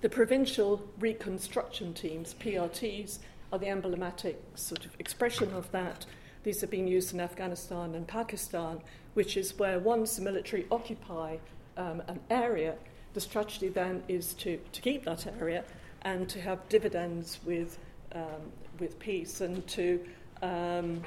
[0.01, 3.19] the provincial reconstruction teams, PRTs,
[3.53, 6.07] are the emblematic sort of expression of that.
[6.45, 8.81] These have been used in Afghanistan and Pakistan,
[9.15, 11.39] which is where once the military occupy
[11.77, 12.77] um, an area,
[13.15, 15.65] the strategy then is to, to keep that area
[16.03, 17.79] and to have dividends with,
[18.13, 20.01] um, with peace and to,
[20.43, 21.03] um,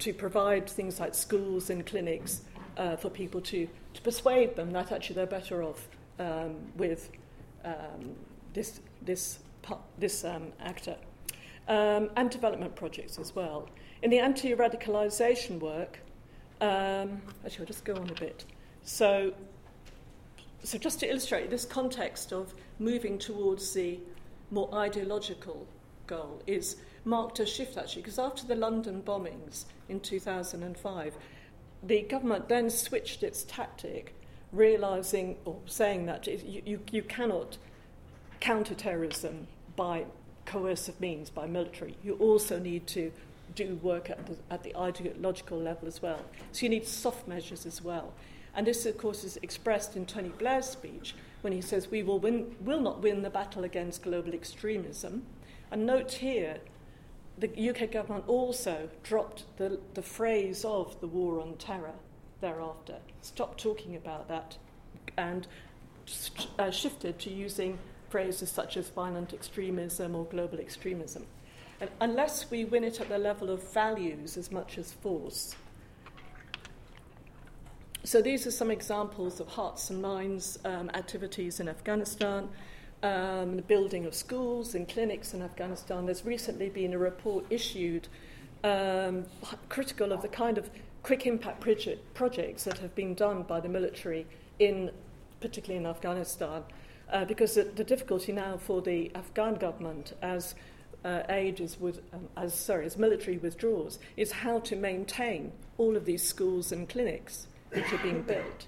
[0.00, 2.42] to provide things like schools and clinics
[2.78, 5.88] uh, for people to, to persuade them that actually they're better off
[6.18, 7.10] um, with
[7.64, 8.14] um,
[8.54, 9.40] this, this,
[9.98, 10.96] this um, actor.
[11.68, 13.68] Um, and development projects as well.
[14.00, 15.98] In the anti radicalisation work,
[16.60, 18.44] um, actually, I'll just go on a bit.
[18.82, 19.34] So,
[20.62, 24.00] so, just to illustrate this context of moving towards the
[24.50, 25.66] more ideological
[26.06, 31.16] goal, is marked a shift actually, because after the London bombings in 2005,
[31.82, 34.14] the government then switched its tactic,
[34.52, 37.58] realizing or saying that you, you, you cannot
[38.40, 40.04] counter terrorism by
[40.46, 41.96] coercive means, by military.
[42.02, 43.12] You also need to
[43.54, 46.20] do work at the, at the ideological level as well.
[46.52, 48.12] So you need soft measures as well.
[48.54, 52.18] And this, of course, is expressed in Tony Blair's speech when he says, We will,
[52.18, 55.26] win, will not win the battle against global extremism.
[55.70, 56.58] And note here,
[57.38, 61.94] the UK government also dropped the, the phrase of the war on terror
[62.40, 64.56] thereafter, stopped talking about that,
[65.16, 65.46] and
[66.58, 71.26] uh, shifted to using phrases such as violent extremism or global extremism.
[71.80, 75.54] And unless we win it at the level of values as much as force.
[78.04, 82.48] So, these are some examples of hearts and minds um, activities in Afghanistan,
[83.02, 86.06] um, the building of schools and clinics in Afghanistan.
[86.06, 88.08] There's recently been a report issued
[88.64, 89.26] um,
[89.68, 90.70] critical of the kind of
[91.02, 94.26] quick impact project, projects that have been done by the military
[94.58, 94.90] in
[95.40, 96.64] particularly in Afghanistan,
[97.12, 100.54] uh, because the, the, difficulty now for the Afghan government as
[101.04, 105.96] uh, aid is with, um, as sorry, as military withdraws, is how to maintain all
[105.96, 108.66] of these schools and clinics which are being built.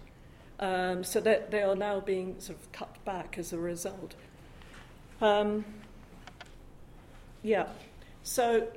[0.60, 4.14] Um, so that they are now being sort of cut back as a result.
[5.22, 5.64] Um,
[7.42, 7.68] yeah,
[8.22, 8.68] so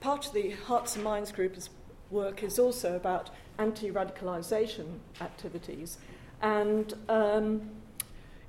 [0.00, 1.70] part of the Hearts and Minds Group's
[2.10, 5.98] work is also about anti radicalisation activities.
[6.42, 7.70] And um,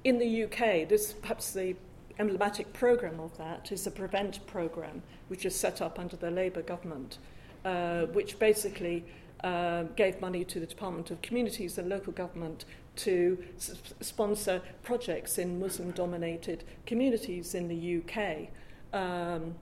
[0.04, 1.76] in the UK, this perhaps the
[2.20, 6.62] emblematic programme of that is the Prevent programme, which is set up under the Labour
[6.62, 7.18] government,
[7.64, 9.04] uh, which basically
[9.46, 15.38] uh, gave money to the Department of Communities and local government to s- sponsor projects
[15.38, 18.50] in Muslim dominated communities in the UK.
[18.92, 19.56] Um,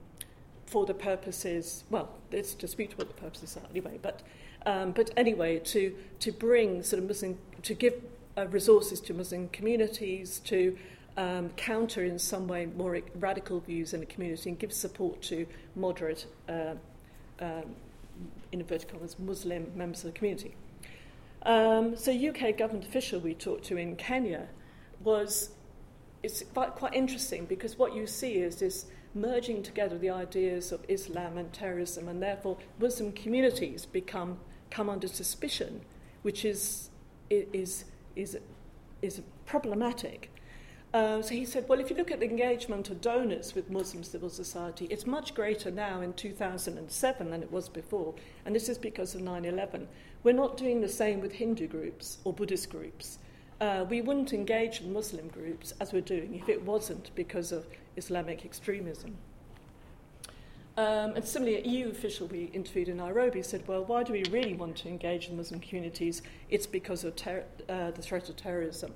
[0.66, 4.22] for the purposes, well, it's disputable what the purposes are anyway, but,
[4.64, 7.94] um, but anyway, to, to bring sort of Muslim, to give
[8.38, 10.76] uh, resources to Muslim communities, to
[11.18, 15.46] um, counter in some way more radical views in the community and give support to
[15.76, 16.74] moderate, uh,
[17.40, 17.76] um,
[18.54, 20.54] in inverted commas, Muslim members of the community.
[21.42, 24.48] Um, so, UK government official we talked to in Kenya
[25.02, 25.50] was
[26.22, 30.80] it's quite, quite interesting because what you see is this merging together the ideas of
[30.88, 34.38] Islam and terrorism, and therefore Muslim communities become
[34.70, 35.82] come under suspicion,
[36.22, 36.88] which is
[37.28, 37.84] is
[38.16, 38.38] is
[39.02, 40.30] is problematic.
[40.94, 44.04] Uh, so he said, well, if you look at the engagement of donors with Muslim
[44.04, 48.14] civil society, it's much greater now in 2007 than it was before,
[48.46, 49.88] and this is because of 9 11.
[50.22, 53.18] We're not doing the same with Hindu groups or Buddhist groups.
[53.60, 57.66] Uh, we wouldn't engage with Muslim groups as we're doing if it wasn't because of
[57.96, 59.16] Islamic extremism.
[60.76, 64.22] Um, and similarly, an EU official we interviewed in Nairobi said, well, why do we
[64.30, 66.22] really want to engage in Muslim communities?
[66.50, 68.94] It's because of ter- uh, the threat of terrorism.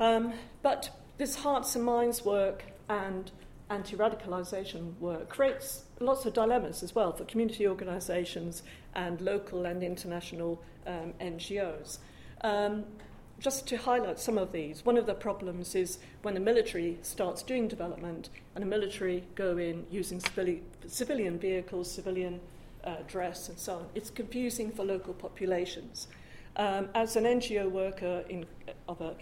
[0.00, 3.30] Um, but this hearts and minds work and
[3.70, 8.62] anti radicalisation work creates lots of dilemmas as well for community organisations
[8.94, 11.98] and local and international um, NGOs.
[12.42, 12.84] Um,
[13.40, 17.42] just to highlight some of these, one of the problems is when the military starts
[17.42, 22.40] doing development and the military go in using civili- civilian vehicles, civilian
[22.84, 23.86] uh, dress, and so on.
[23.94, 26.06] It's confusing for local populations.
[26.56, 28.46] Um, as an NGO worker in,
[28.88, 29.16] of a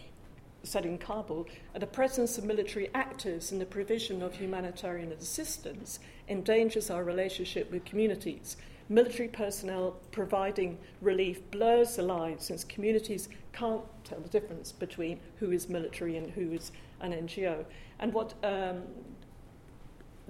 [0.62, 1.46] said in Kabul,
[1.79, 5.98] the presence of military actors in the provision of humanitarian assistance
[6.29, 8.57] endangers our relationship with communities.
[8.88, 15.51] Military personnel providing relief blurs the line since communities can't tell the difference between who
[15.51, 17.64] is military and who is an NGO.
[17.98, 18.83] And what um,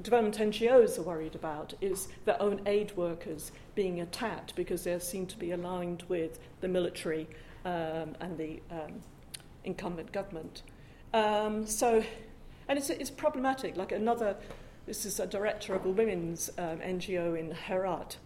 [0.01, 5.27] development NGOs are worried about is their own aid workers being attacked because they seem
[5.27, 7.29] to be aligned with the military
[7.65, 9.03] um, and the um,
[9.65, 10.63] incumbent government.
[11.15, 12.03] Um, so,
[12.69, 13.77] and it's, it's problematic.
[13.77, 14.37] Like another,
[14.87, 18.17] this is a director of a women's um, NGO in Herat,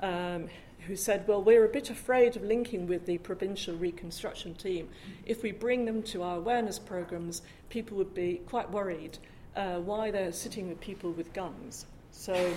[0.00, 0.48] um,
[0.86, 4.88] who said, Well, we're a bit afraid of linking with the provincial reconstruction team.
[5.26, 9.18] If we bring them to our awareness programs, people would be quite worried
[9.56, 11.86] uh, why they're sitting with people with guns.
[12.12, 12.54] So,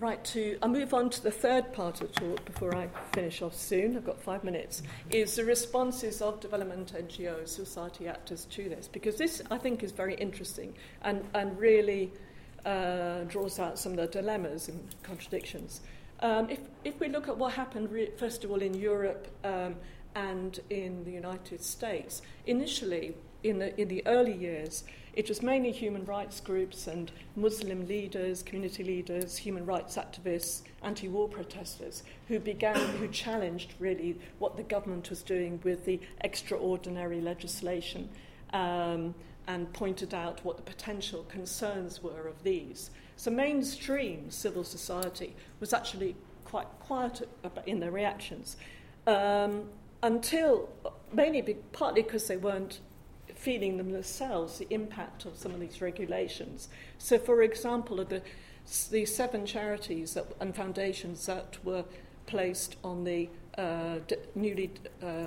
[0.00, 3.42] Right, to I'll move on to the third part of the talk before I finish
[3.42, 3.96] off soon.
[3.96, 4.80] I've got five minutes.
[5.10, 8.86] Is the responses of development NGOs, society actors to this?
[8.86, 10.72] Because this, I think, is very interesting
[11.02, 12.12] and, and really
[12.64, 15.80] uh, draws out some of the dilemmas and contradictions.
[16.20, 19.74] Um, if, if we look at what happened, re- first of all, in Europe um,
[20.14, 24.84] and in the United States, initially in the, in the early years,
[25.14, 31.08] it was mainly human rights groups and Muslim leaders, community leaders, human rights activists, anti
[31.08, 37.20] war protesters who began, who challenged really what the government was doing with the extraordinary
[37.20, 38.08] legislation
[38.52, 39.14] um,
[39.48, 42.90] and pointed out what the potential concerns were of these.
[43.16, 46.14] So, mainstream civil society was actually
[46.44, 47.28] quite quiet
[47.66, 48.56] in their reactions
[49.06, 49.64] um,
[50.02, 50.68] until
[51.12, 52.80] mainly be, partly because they weren't
[53.38, 56.68] feeling themselves the impact of some of these regulations.
[56.98, 58.20] So, for example, the,
[58.90, 61.84] the seven charities that, and foundations that were
[62.26, 63.98] placed on the uh,
[64.34, 64.70] newly
[65.02, 65.26] uh,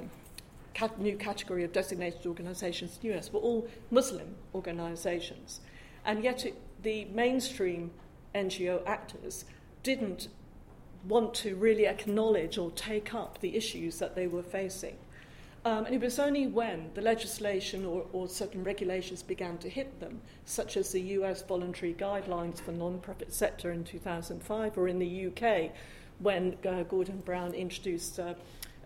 [0.73, 5.61] cat- new category of designated organisations in the US were all Muslim organisations,
[6.05, 7.91] and yet it, the mainstream
[8.35, 9.45] NGO actors
[9.83, 10.27] didn't
[11.07, 14.97] want to really acknowledge or take up the issues that they were facing.
[15.63, 19.99] Um, and it was only when the legislation or, or, certain regulations began to hit
[19.99, 25.27] them, such as the US voluntary guidelines for non-profit sector in 2005, or in the
[25.27, 25.71] UK,
[26.17, 28.33] when uh, Gordon Brown introduced uh,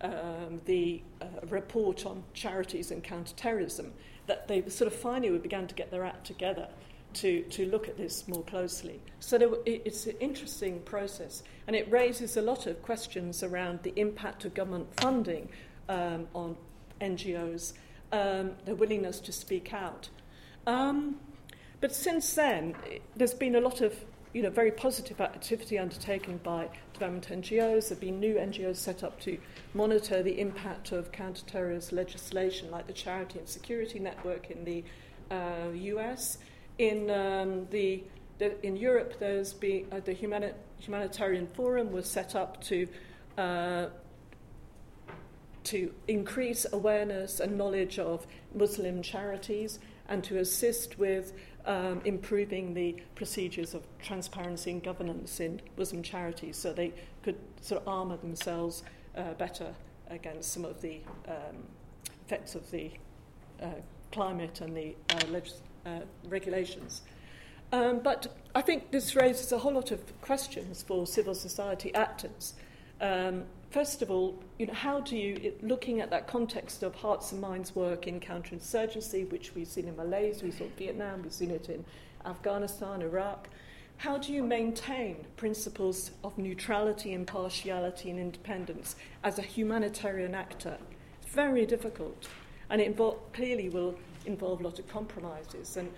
[0.02, 3.94] um, the uh, report on charities and counterterrorism,
[4.28, 6.68] that they sort of finally began to get their act together
[7.14, 9.00] to, to look at this more closely.
[9.22, 13.94] So there, it's an interesting process, and it raises a lot of questions around the
[13.98, 15.48] impact of government funding
[15.90, 16.56] um, on
[17.02, 17.74] NGOs,
[18.12, 20.10] um, their willingness to speak out.
[20.68, 21.18] Um,
[21.82, 22.76] but since then,
[23.16, 24.06] there's been a lot of
[24.36, 27.88] you know, very positive activity undertaken by development NGOs.
[27.88, 29.38] There have been new NGOs set up to
[29.74, 34.84] monitor the impact of counter-terrorist legislation, like the Charity and Security Network in the
[35.32, 36.40] uh, US.
[36.80, 38.04] In um, the,
[38.38, 42.90] the, in Europe, there's been uh, the Humani- Humanitarian Forum was set up to
[43.38, 43.86] uh,
[45.66, 51.34] to increase awareness and knowledge of Muslim charities and to assist with
[51.66, 56.93] um, improving the procedures of transparency and governance in Muslim charities so they
[57.24, 58.84] could sort of armour themselves
[59.18, 59.74] uh, better
[60.09, 61.63] against some of the um,
[62.26, 62.91] effects of the
[63.61, 63.68] uh,
[64.11, 65.99] climate and the uh, legis- uh,
[66.30, 67.01] regulations.
[67.72, 72.53] Um, but I think this raises a whole lot of questions for civil society actors.
[73.01, 73.43] Um,
[73.76, 77.42] first of all, you know, how do you, looking at that context of hearts and
[77.42, 81.68] minds work in counterinsurgency, which we've seen in Malaysia, we saw Vietnam, we've seen it
[81.68, 81.84] in
[82.26, 83.50] Afghanistan, Iraq,
[83.98, 88.96] how do you maintain principles of neutrality, impartiality, and independence
[89.26, 90.78] as a humanitarian actor?
[91.22, 92.30] It's very difficult,
[92.70, 93.96] and it invo- clearly will
[94.26, 95.76] involve a lot of compromises.
[95.76, 95.92] And,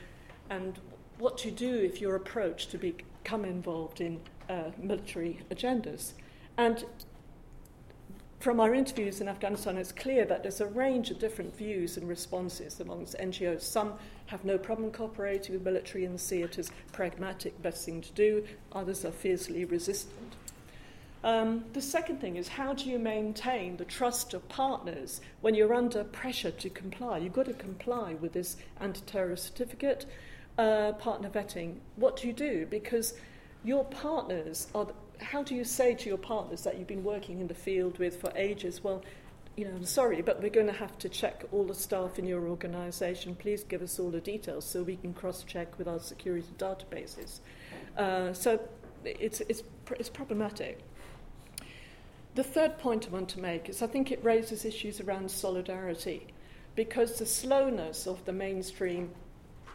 [0.50, 0.80] and
[1.20, 4.20] what to do if you're approached to become involved in
[4.50, 6.14] uh, military agendas.
[6.58, 6.84] And
[8.40, 12.08] from our interviews in Afghanistan, it's clear that there's a range of different views and
[12.08, 13.62] responses amongst NGOs.
[13.62, 13.94] Some
[14.28, 18.46] have no problem cooperating with military and see it as pragmatic, best thing to do.
[18.74, 20.36] Others are fiercely resistant.
[21.24, 25.74] Um, the second thing is how do you maintain the trust of partners when you're
[25.74, 27.18] under pressure to comply?
[27.18, 30.06] You've got to comply with this anti terrorist certificate,
[30.60, 31.78] uh, partner vetting.
[31.96, 32.68] What do you do?
[32.70, 33.16] Because
[33.64, 34.88] your partners are
[35.20, 38.20] how do you say to your partners that you've been working in the field with
[38.20, 39.04] for ages, well,
[39.56, 42.26] you know, I'm sorry, but we're going to have to check all the staff in
[42.26, 43.36] your organisation.
[43.36, 47.40] Please give us all the details so we can cross check with our security databases.
[47.98, 48.60] Uh, so
[49.04, 50.80] it's, it's, it's problematic.
[52.36, 56.28] The third point I want to make is I think it raises issues around solidarity
[56.76, 59.10] because the slowness of the mainstream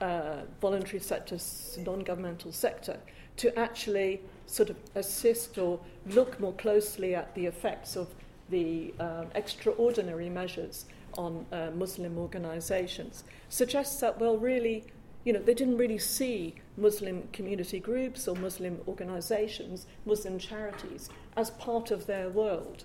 [0.01, 1.38] uh, voluntary sector,
[1.78, 2.99] non governmental sector,
[3.37, 8.09] to actually sort of assist or look more closely at the effects of
[8.51, 14.85] the uh, extraordinary measures on uh, Muslim organizations suggests that, well, really,
[15.24, 21.51] you know, they didn't really see Muslim community groups or Muslim organizations, Muslim charities, as
[21.51, 22.85] part of their world.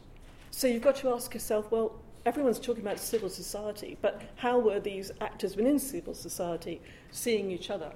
[0.51, 4.79] So you've got to ask yourself, well, everyone's talking about civil society, but how were
[4.79, 6.81] these actors within civil society
[7.11, 7.91] seeing each other?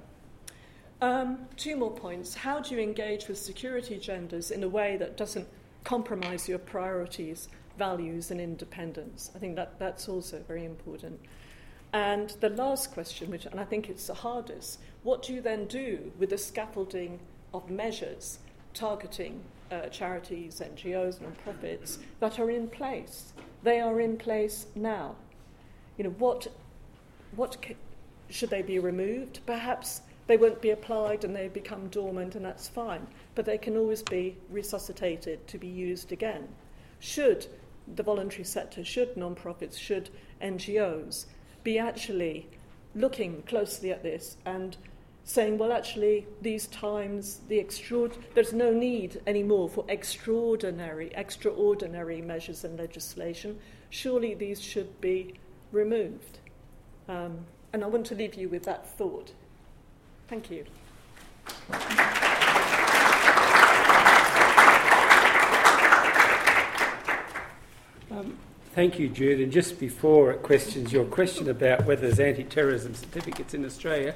[1.02, 2.32] Um, two more points.
[2.32, 5.48] How do you engage with security agendas in a way that doesn't
[5.82, 9.32] compromise your priorities, values, and independence?
[9.34, 11.18] I think that, that's also very important.
[11.92, 15.66] And the last question, which, and I think it's the hardest, what do you then
[15.66, 17.18] do with the scaffolding
[17.52, 18.38] of measures
[18.72, 19.40] targeting
[19.72, 23.32] uh, charities, NGOs, non-profits that are in place?
[23.64, 25.16] They are in place now.
[25.98, 26.46] You know, what,
[27.34, 27.74] what ca-
[28.30, 29.40] should they be removed?
[29.46, 33.06] Perhaps they won't be applied and they become dormant, and that's fine.
[33.34, 36.48] But they can always be resuscitated to be used again.
[37.00, 37.46] Should
[37.94, 40.10] the voluntary sector, should non profits, should
[40.40, 41.26] NGOs
[41.64, 42.48] be actually
[42.94, 44.76] looking closely at this and
[45.24, 47.64] saying, well, actually, these times, the
[48.34, 53.58] there's no need anymore for extraordinary, extraordinary measures and legislation.
[53.90, 55.34] Surely these should be
[55.70, 56.38] removed.
[57.08, 59.32] Um, and I want to leave you with that thought.
[60.32, 60.64] Thank you.
[68.10, 68.38] Um,
[68.74, 69.40] thank you, Jude.
[69.40, 74.14] And just before it questions your question about whether there's anti terrorism certificates in Australia,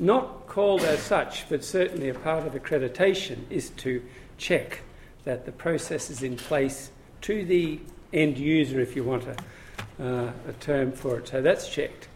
[0.00, 4.02] not called as such, but certainly a part of accreditation is to
[4.38, 4.80] check
[5.22, 6.90] that the process is in place
[7.20, 7.78] to the
[8.12, 11.28] end user, if you want a, uh, a term for it.
[11.28, 12.08] So that's checked.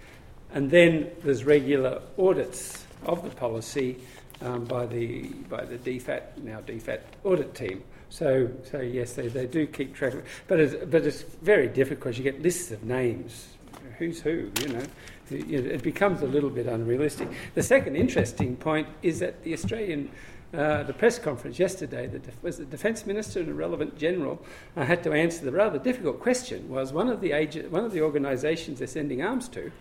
[0.53, 3.97] And then there's regular audits of the policy
[4.43, 7.83] um, by the by the DFAT now DFAT audit team.
[8.09, 11.69] So so yes, they, they do keep track of it, but it's, but it's very
[11.69, 12.17] difficult.
[12.17, 13.57] You get lists of names,
[13.99, 14.83] who's who, you know.
[15.29, 17.29] It becomes a little bit unrealistic.
[17.55, 20.09] The second interesting point is that the Australian
[20.55, 24.41] uh, the press conference yesterday, the def- was the defence minister and a relevant general
[24.77, 27.93] uh, had to answer the rather difficult question: was one of the ag- one of
[27.93, 29.73] the organisations they're sending arms to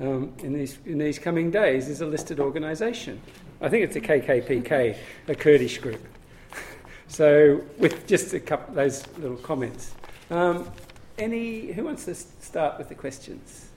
[0.00, 3.20] um, in these in these coming days is a listed organisation.
[3.60, 4.96] I think it's a KKPK,
[5.28, 6.06] a Kurdish group.
[7.08, 9.94] so, with just a couple of those little comments,
[10.30, 10.70] um,
[11.18, 13.70] any who wants to start with the questions?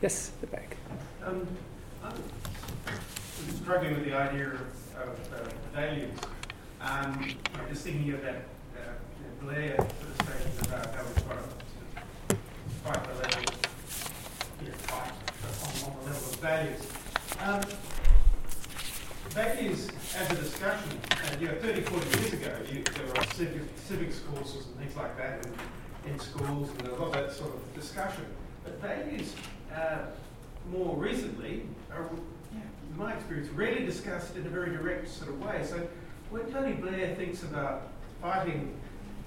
[0.00, 0.76] Yes, the back.
[1.24, 1.46] Um,
[2.02, 2.12] I'm
[3.62, 4.60] struggling with the idea of,
[4.96, 6.16] uh, values.
[6.80, 8.44] Um, I'm just thinking of that
[8.76, 11.36] uh, Blair sort of statement about how we've got
[12.28, 12.36] to
[12.84, 13.57] fight the level,
[14.88, 15.12] fight
[15.86, 16.80] on, the level of values.
[17.40, 17.60] Um,
[19.30, 23.62] values as a discussion, uh, you know, 30, 40 years ago, you, there were civic,
[23.76, 27.32] civics courses and things like that in, in schools, and there a lot of that
[27.32, 28.24] sort of discussion.
[28.64, 29.34] But values
[29.74, 30.06] uh,
[30.72, 31.62] more recently
[31.92, 32.08] are,
[32.52, 35.64] in my experience, rarely discussed in a very direct sort of way.
[35.64, 35.86] So
[36.30, 37.88] when Tony Blair thinks about
[38.20, 38.74] fighting,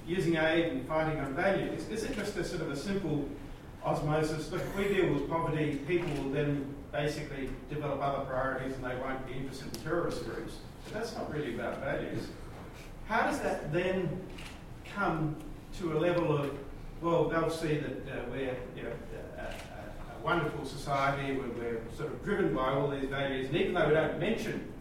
[0.07, 3.27] using aid and fighting on values, is it just a sort of a simple
[3.83, 4.51] osmosis?
[4.51, 8.95] Look, if we deal with poverty, people will then basically develop other priorities and they
[8.95, 10.55] won't be interested in terrorist groups.
[10.85, 12.27] But that's not really about values.
[13.07, 14.09] How does that then
[14.95, 15.35] come
[15.79, 16.57] to a level of,
[17.01, 18.91] well, they'll see that uh, we're, you know,
[20.23, 23.93] wonderful society where we're sort of driven by all these values, and even though we
[23.93, 24.71] don't mention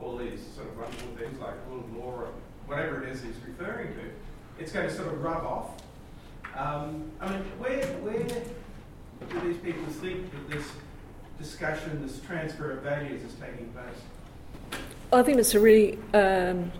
[0.00, 2.28] all these sort of wonderful things like rule of law or
[2.66, 4.00] whatever it is he's referring to,
[4.58, 5.81] it's going to sort of rub off.
[6.56, 10.66] Um, I mean, where, where do these people think that this
[11.38, 14.80] discussion, this transfer of values is taking place?
[15.12, 16.72] I think it's a really um,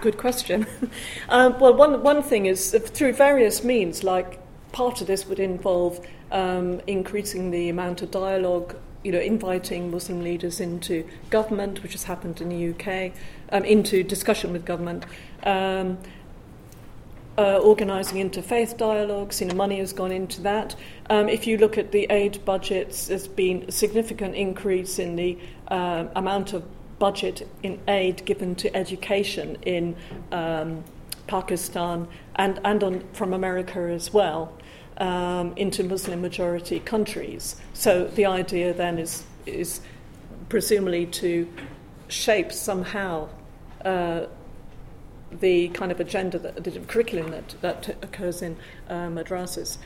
[0.00, 0.66] good question.
[1.28, 4.40] um, well, one, one thing is through various means, like
[4.72, 10.22] part of this would involve um, increasing the amount of dialogue, you know, inviting Muslim
[10.22, 13.12] leaders into government, which has happened in the UK,
[13.52, 15.04] um, into discussion with government.
[15.44, 15.98] Um,
[17.38, 20.74] uh, organising interfaith dialogues, you know, money has gone into that.
[21.08, 25.38] Um, if you look at the aid budgets, there's been a significant increase in the
[25.68, 26.64] uh, amount of
[26.98, 29.94] budget in aid given to education in
[30.32, 30.82] um,
[31.28, 34.52] Pakistan and, and on, from America as well
[34.96, 37.54] um, into Muslim majority countries.
[37.72, 39.80] So the idea then is, is
[40.48, 41.48] presumably to
[42.08, 43.28] shape somehow
[43.84, 44.26] uh,
[45.32, 48.56] the kind of agenda, that, the curriculum that, that occurs in
[48.88, 49.78] uh, madrasas.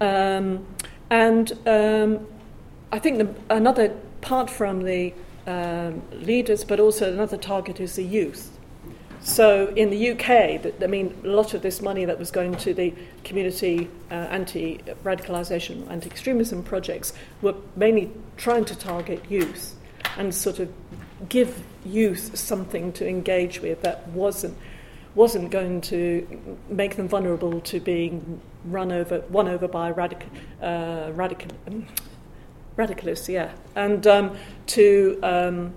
[0.00, 0.66] Um,
[1.10, 2.26] and um,
[2.92, 5.12] I think the, another, part from the
[5.46, 8.52] um, leaders, but also another target is the youth.
[9.20, 12.74] So in the UK, I mean, a lot of this money that was going to
[12.74, 12.94] the
[13.24, 19.74] community uh, anti radicalisation, anti extremism projects were mainly trying to target youth
[20.16, 20.72] and sort of
[21.28, 24.56] give youth something to engage with that wasn't
[25.16, 30.28] wasn't going to make them vulnerable to being run over, won over by radical,
[30.62, 31.86] uh, radical, um,
[32.76, 34.36] radicalists, yeah, and um,
[34.66, 35.72] to um,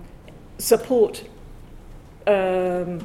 [0.58, 1.24] support
[2.26, 3.02] um,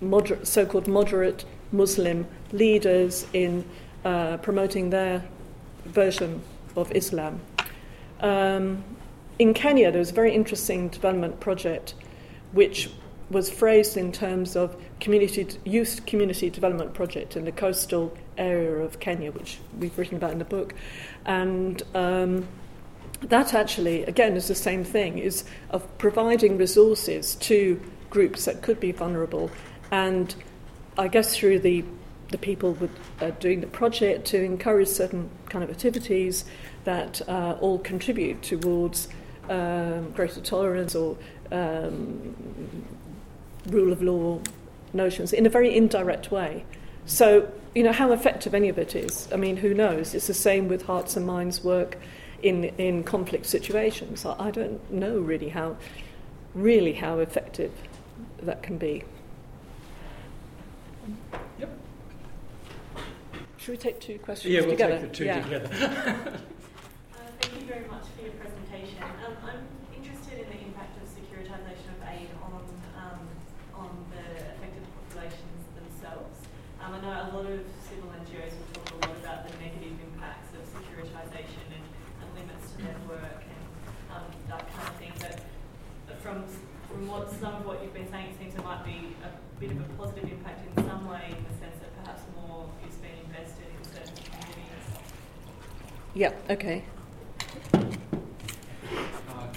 [0.00, 3.64] moderate, so-called moderate Muslim leaders in
[4.04, 5.24] uh, promoting their
[5.86, 6.40] version
[6.76, 7.40] of Islam.
[8.20, 8.84] Um,
[9.40, 11.94] in Kenya, there was a very interesting development project
[12.52, 12.90] which
[13.30, 19.00] was phrased in terms of community youth community development project in the coastal area of
[19.00, 20.74] Kenya, which we've written about in the book,
[21.26, 22.48] and um,
[23.22, 28.80] that actually, again, is the same thing: is of providing resources to groups that could
[28.80, 29.50] be vulnerable.
[29.90, 30.34] And
[30.96, 31.84] I guess through the
[32.30, 36.44] the people with, uh, doing the project to encourage certain kind of activities
[36.84, 39.08] that uh, all contribute towards
[39.48, 41.16] um, greater tolerance or
[41.50, 42.34] um,
[43.68, 44.40] rule of law
[44.92, 46.64] notions in a very indirect way.
[47.06, 50.14] So, you know, how effective any of it is, I mean, who knows?
[50.14, 51.98] It's the same with hearts and minds work
[52.42, 54.24] in, in conflict situations.
[54.24, 55.76] I, I don't know really how,
[56.54, 57.72] really how effective
[58.42, 59.04] that can be.
[61.58, 61.70] Yep.
[63.58, 64.98] Should we take two questions Yeah, we'll together?
[64.98, 65.42] take the two Yeah.
[65.42, 65.70] together.
[67.14, 69.02] Uh, Thank you very much for your presentation.
[69.02, 69.62] Um, I'm
[69.96, 72.62] interested in the impact of securitisation of aid on,
[72.96, 73.20] um,
[73.74, 74.22] on the
[74.54, 76.38] affected populations themselves.
[76.88, 79.92] Um, I know a lot of civil NGOs will talk a lot about the negative
[80.08, 85.12] impacts of securitisation and, and limits to their work and um, that kind of thing.
[85.20, 85.36] But,
[86.06, 86.44] but from,
[86.88, 89.28] from what some of what you've been saying, it seems there might be a
[89.60, 92.96] bit of a positive impact in some way in the sense that perhaps more is
[93.04, 94.88] being invested in certain communities.
[96.14, 96.84] Yeah, okay.
[99.28, 99.52] Uh,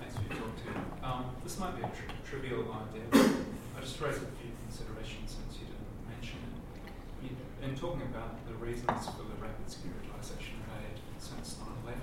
[0.00, 0.72] Thanks for your talk too.
[1.04, 3.28] Um, this might be a tri- trivial idea, but
[3.76, 7.24] I just raise a few considerations since you didn't mention it.
[7.24, 7.30] You,
[7.62, 11.56] in talking about the reasons for the rapid securitisation aid since
[11.86, 11.96] 9/11,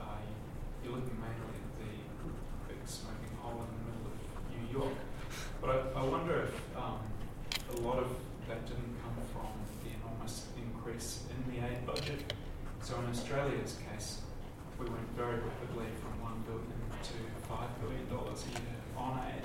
[0.00, 0.04] uh,
[0.84, 1.92] you're looking mainly at the
[2.68, 4.16] big smoking hole in the middle of
[4.52, 4.98] New York.
[5.60, 7.00] But I, I wonder if um,
[7.74, 8.10] a lot of
[8.48, 9.48] that didn't come from
[9.84, 12.32] the enormous increase in the aid budget.
[12.82, 14.22] So in Australia's case,
[14.78, 17.16] we went very rapidly from one billion to
[17.48, 19.42] five billion dollars a year on aid.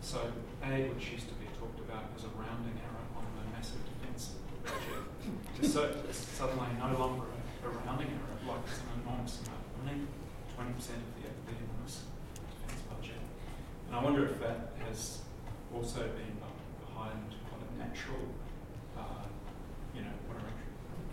[0.00, 0.18] So
[0.64, 4.34] aid, which used to be talked about as a rounding error on the massive defence
[4.66, 5.06] budget,
[5.62, 8.36] is so is suddenly no longer a, a rounding error.
[8.44, 9.98] Like it's an enormous amount of money,
[10.54, 12.02] twenty percent of the, the enormous
[12.34, 13.22] defence budget.
[13.86, 15.22] And I wonder if that has
[15.72, 16.34] also been
[16.82, 18.26] behind quite a natural,
[18.98, 19.24] uh,
[19.94, 20.50] you know, what are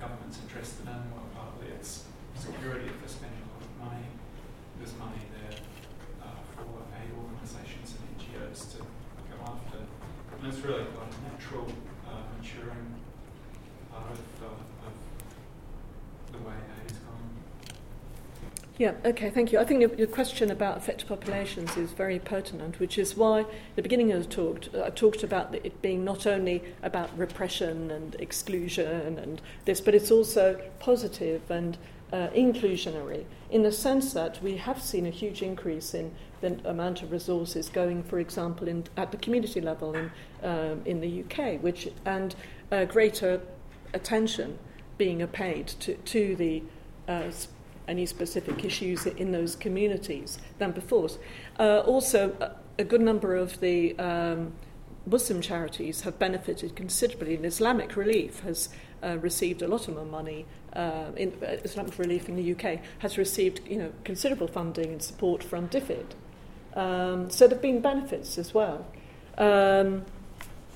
[0.02, 1.00] governments interested in?
[1.14, 2.04] Well, partly it's
[2.36, 4.06] security if they're spending a lot of money.
[4.78, 5.60] There's money there
[6.24, 9.84] uh, for aid organisations and NGOs to go after.
[10.40, 11.68] And it's really quite a natural,
[12.08, 12.96] uh, maturing
[13.92, 14.94] part of, uh, of
[16.32, 17.28] the way aid is going.
[18.80, 19.60] Yeah, okay, thank you.
[19.60, 23.76] I think your, your question about affected populations is very pertinent, which is why at
[23.76, 27.92] the beginning of the talk, uh, I talked about it being not only about repression
[27.92, 31.78] and exclusion and this, but it's also positive and
[32.14, 37.04] uh, inclusionary in the sense that we have seen a huge increase in the amount
[37.04, 40.10] of resources going, for example, in, at the community level in,
[40.42, 42.34] um, in the UK, which, and
[42.72, 43.42] uh, greater
[43.94, 44.58] attention
[44.98, 46.64] being paid to, to the
[47.10, 47.30] uh,
[47.90, 51.10] any specific issues in those communities than before.
[51.60, 52.36] Uh, also,
[52.78, 54.54] a, good number of the um,
[55.06, 58.70] Muslim charities have benefited considerably, and Islamic Relief has
[59.04, 60.46] uh, received a lot of money.
[60.74, 65.02] Uh, in, uh, Islamic Relief in the UK has received, you know, considerable funding and
[65.02, 66.06] support from DFID.
[66.76, 68.86] Um, so there have been benefits as well.
[69.38, 70.06] Um,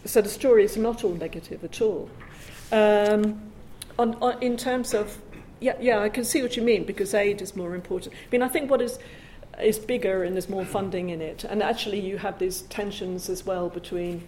[0.05, 2.09] so the story is not all negative at all.
[2.71, 3.51] Um,
[3.99, 5.17] on, on, in terms of
[5.63, 8.13] yeah, yeah, I can see what you mean because aid is more important.
[8.13, 8.99] I mean, I think what is
[9.61, 13.45] is bigger and there's more funding in it, and actually you have these tensions as
[13.45, 14.27] well between.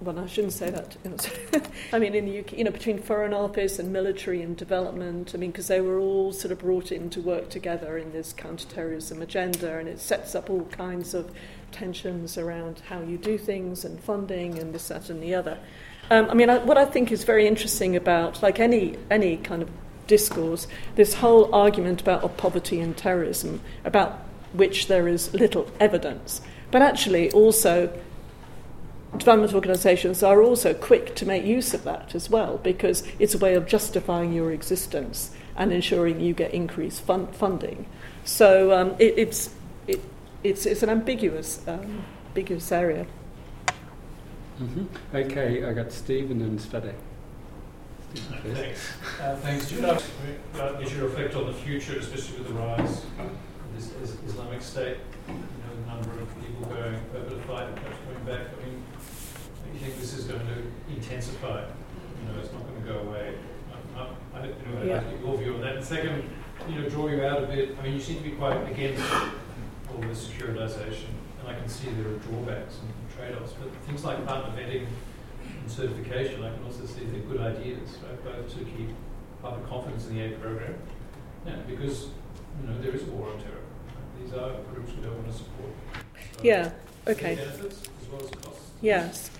[0.00, 0.96] Well, I shouldn't say that.
[1.92, 5.30] I mean, in the UK, you know, between Foreign Office and military and development.
[5.32, 8.32] I mean, because they were all sort of brought in to work together in this
[8.32, 11.30] counterterrorism agenda, and it sets up all kinds of
[11.70, 15.56] tensions around how you do things and funding and this, that, and the other.
[16.10, 19.62] Um, I mean, I, what I think is very interesting about, like any any kind
[19.62, 19.70] of
[20.06, 24.18] discourse, this whole argument about poverty and terrorism, about
[24.52, 26.40] which there is little evidence.
[26.70, 27.92] But actually, also,
[29.16, 33.38] development organisations are also quick to make use of that as well, because it's a
[33.38, 37.86] way of justifying your existence and ensuring you get increased fun- funding.
[38.24, 39.54] So um, it, it's,
[39.86, 40.00] it,
[40.42, 43.06] it's, it's an ambiguous, um, ambiguous area.
[44.60, 45.16] Mm-hmm.
[45.16, 46.94] Okay, I got Steve and Svete.
[48.16, 48.92] Thanks.
[49.20, 49.68] Uh, thanks.
[49.68, 49.98] Do you know
[50.56, 53.30] uh, as you reflect on the future, especially with the rise of
[53.74, 54.98] this is- Islamic State,
[55.28, 55.40] you know,
[55.80, 58.82] the number of people going over the fight and perhaps going back, I mean,
[59.72, 61.64] do you think this is going to intensify?
[61.64, 63.34] You know, it's not going to go away.
[63.96, 64.08] I, I,
[64.38, 65.76] I don't know, I'd like to get your view on that.
[65.76, 66.30] And second,
[66.68, 69.02] you know, draw you out a bit, I mean, you seem to be quite against
[69.90, 71.08] all this securitization,
[71.40, 74.86] and I can see there are drawbacks and trade-offs, but things like partner vetting
[75.60, 78.24] and certification, I can also see they're good ideas, right?
[78.24, 78.90] Both to keep
[79.40, 80.74] public confidence in the aid program,
[81.46, 82.08] yeah, because
[82.60, 83.62] you know there is war on terror.
[84.20, 85.70] These are groups we don't want to support.
[86.36, 86.70] So Yeah,
[87.06, 87.34] okay.
[87.34, 88.70] Benefits as well as costs.
[88.80, 89.30] Yes.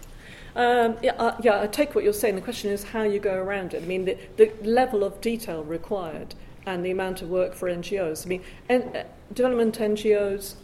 [0.54, 2.34] Um, yeah, uh, yeah, I take what you're saying.
[2.34, 3.82] The question is how you go around it.
[3.82, 6.34] I mean, the, the level of detail required
[6.66, 8.26] and the amount of work for NGOs.
[8.26, 10.54] I mean, and, uh, development NGOs,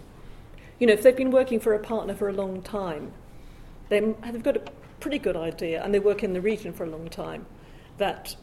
[0.78, 3.12] you know, if they've been working for a partner for a long time,
[3.88, 4.62] they, they've got a
[5.00, 7.46] pretty good idea, and they work in the region for a long time,
[7.98, 8.36] that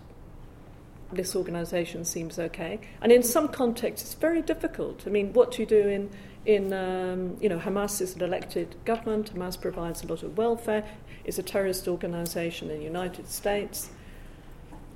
[1.11, 2.79] this organisation seems okay.
[3.01, 5.03] And in some contexts, it's very difficult.
[5.05, 6.09] I mean, what do you do in
[6.45, 9.33] in um, you know Hamas is an elected government.
[9.33, 10.83] Hamas provides a lot of welfare.
[11.25, 13.89] Is a terrorist organisation in the United States.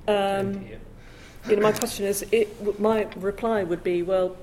[0.06, 0.64] Um,
[1.48, 4.36] you know, my question is, it, my reply would be, well,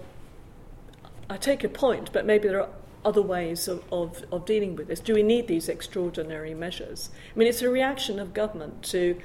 [1.29, 2.69] I take your point, but maybe there are
[3.07, 4.99] other ways of, of, of dealing with this.
[4.99, 7.09] Do we need these extraordinary measures?
[7.33, 9.17] I mean, it's a reaction of government to,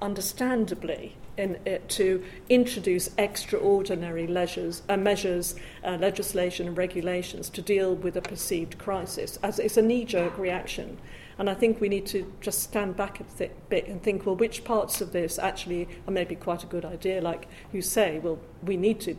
[0.00, 7.96] understandably, in it to introduce extraordinary leisures, uh, measures, uh, legislation, and regulations to deal
[7.96, 9.38] with a perceived crisis.
[9.42, 10.96] As it's a knee-jerk reaction,
[11.36, 14.36] and I think we need to just stand back a th- bit and think, well,
[14.36, 17.20] which parts of this actually are maybe quite a good idea?
[17.20, 19.16] Like you say, well, we need to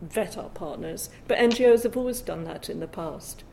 [0.00, 3.44] vet our partners, but NGOs have always done that in the past.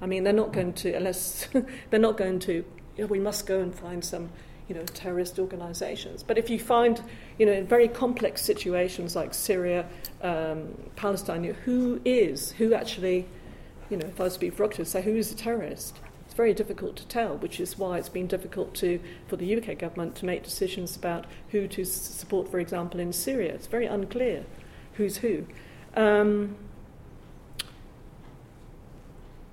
[0.00, 1.48] I mean, they're not going to, unless
[1.90, 2.64] they're not going to, you
[2.98, 4.30] know, we must go and find some
[4.68, 6.22] you know, terrorist organizations.
[6.22, 7.02] But if you find,
[7.38, 9.86] you know, in very complex situations like Syria,
[10.22, 13.26] um, Palestine, who is, who actually,
[13.88, 15.98] you know, if I was to be provocative, say who is a terrorist?
[16.26, 19.78] It's very difficult to tell, which is why it's been difficult to, for the UK
[19.78, 23.54] government to make decisions about who to support, for example, in Syria.
[23.54, 24.44] It's very unclear
[24.94, 25.46] who's who.
[25.98, 26.54] Um,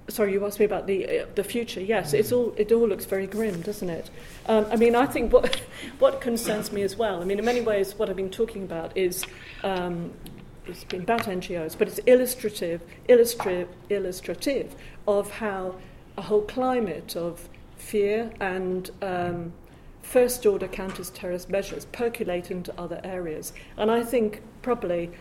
[0.08, 1.82] sorry, you asked me about the uh, the future.
[1.82, 4.12] Yes, it's all it all looks very grim, doesn't it?
[4.46, 5.56] Um, I mean, I think what
[6.00, 7.20] what concerns me as well.
[7.20, 9.26] I mean, in many ways, what I've been talking about is.
[9.64, 10.14] Um,
[10.68, 14.76] it's been about NGOs, but it's illustrative, illustrative, illustrative
[15.08, 15.76] of how
[16.18, 19.54] a whole climate of fear and um,
[20.02, 23.54] first order counter terrorist measures percolate into other areas.
[23.78, 25.12] And I think probably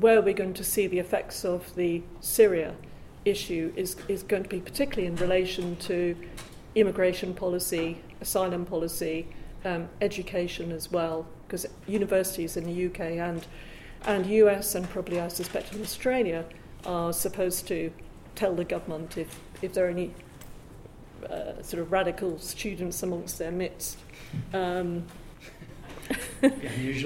[0.00, 2.74] where we're going to see the effects of the Syria
[3.24, 6.16] issue is, is going to be particularly in relation to
[6.74, 9.26] immigration policy, asylum policy,
[9.64, 13.46] um, education as well, because universities in the UK and,
[14.04, 16.44] and US and probably I suspect in Australia
[16.84, 17.90] are supposed to
[18.34, 20.12] tell the government if, if there are any
[21.28, 23.98] uh, sort of radical students amongst their midst.
[24.52, 25.04] Um,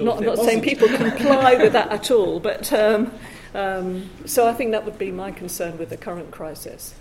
[0.01, 3.11] not, not saying people comply with that at all, but um,
[3.53, 6.93] um, so I think that would be my concern with the current crisis.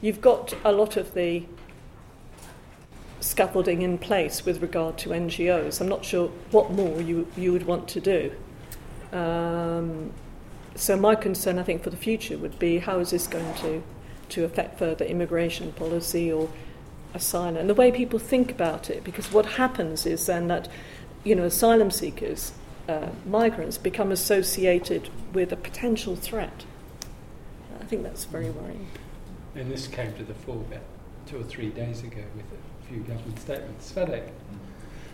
[0.00, 1.44] You've got a lot of the
[3.20, 5.80] scaffolding in place with regard to NGOs.
[5.80, 8.32] I'm not sure what more you, you would want to do.
[9.12, 10.12] Um,
[10.74, 13.82] so my concern, I think, for the future would be how is this going to,
[14.30, 16.48] to affect further immigration policy or
[17.14, 19.02] asylum and the way people think about it.
[19.02, 20.68] Because what happens is then that,
[21.26, 22.52] you know, asylum seekers
[22.88, 26.64] uh, migrants become associated with a potential threat.
[27.80, 28.86] I think that's very worrying.
[29.56, 30.82] And this came to the fore about
[31.26, 33.92] two or three days ago with a few government statements.
[33.92, 34.30] Svedek.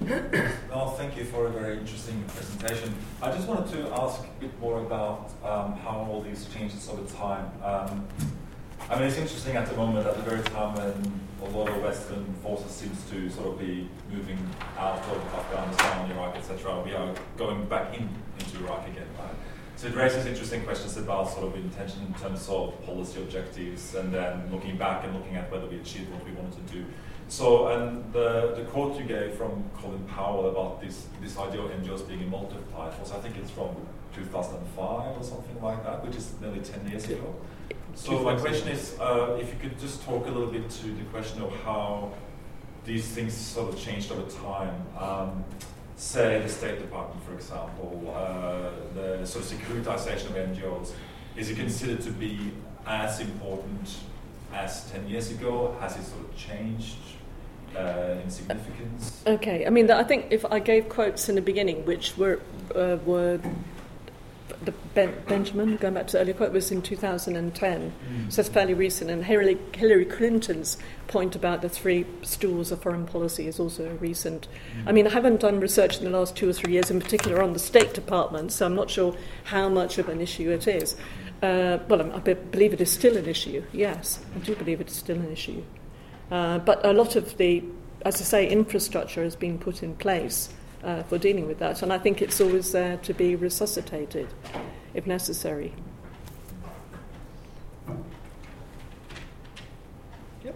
[0.69, 2.95] well, thank you for a very interesting presentation.
[3.23, 7.09] I just wanted to ask a bit more about um, how all these changes over
[7.15, 7.51] time.
[7.63, 8.07] Um,
[8.91, 11.83] I mean, it's interesting at the moment, at the very time when a lot of
[11.83, 14.39] Western forces seems to sort of be moving
[14.79, 16.81] out of Afghanistan, Iraq, etc.
[16.85, 19.35] We are going back in into Iraq again, right?
[19.77, 24.13] So it raises interesting questions about sort of intention in terms of policy objectives, and
[24.13, 26.85] then looking back and looking at whether we achieved what we wanted to do.
[27.29, 31.71] So, and the, the quote you gave from Colin Powell about this this idea of
[31.71, 33.75] NGOs being a multiplier force, I think it's from
[34.15, 37.35] 2005 or something like that, which is nearly 10 years ago.
[37.95, 41.05] So my question is, uh, if you could just talk a little bit to the
[41.13, 42.13] question of how
[42.85, 44.75] these things sort of changed over time.
[44.99, 45.45] Um,
[45.97, 50.93] say the State Department, for example, uh, the sort of securitization of NGOs,
[51.37, 52.53] is it considered to be
[52.87, 53.99] as important
[54.53, 55.77] as 10 years ago?
[55.81, 56.97] Has it sort of changed?
[57.77, 59.23] Uh, in significance?
[59.27, 62.39] Okay, I mean, I think if I gave quotes in the beginning, which were
[62.75, 63.51] uh, were the
[64.95, 68.33] ben, Benjamin, going back to the earlier quote, was in 2010, mm.
[68.33, 69.11] so it's fairly recent.
[69.11, 70.77] And Hillary, Hillary, Clinton's
[71.09, 74.49] point about the three stools of foreign policy is also recent.
[74.77, 74.89] Mm.
[74.89, 77.43] I mean, I haven't done research in the last two or three years, in particular
[77.43, 80.97] on the State Department, so I'm not sure how much of an issue it is.
[81.43, 84.97] Uh, well, I believe it is still an issue, yes, I do believe it is
[84.97, 85.65] still an issue.
[86.31, 87.65] Uh, but a lot of the,
[88.05, 90.51] as I say, infrastructure has been put in place
[90.83, 91.83] uh, for dealing with that.
[91.83, 94.29] And I think it's always there to be resuscitated
[94.95, 95.73] if necessary.
[100.45, 100.55] Yep.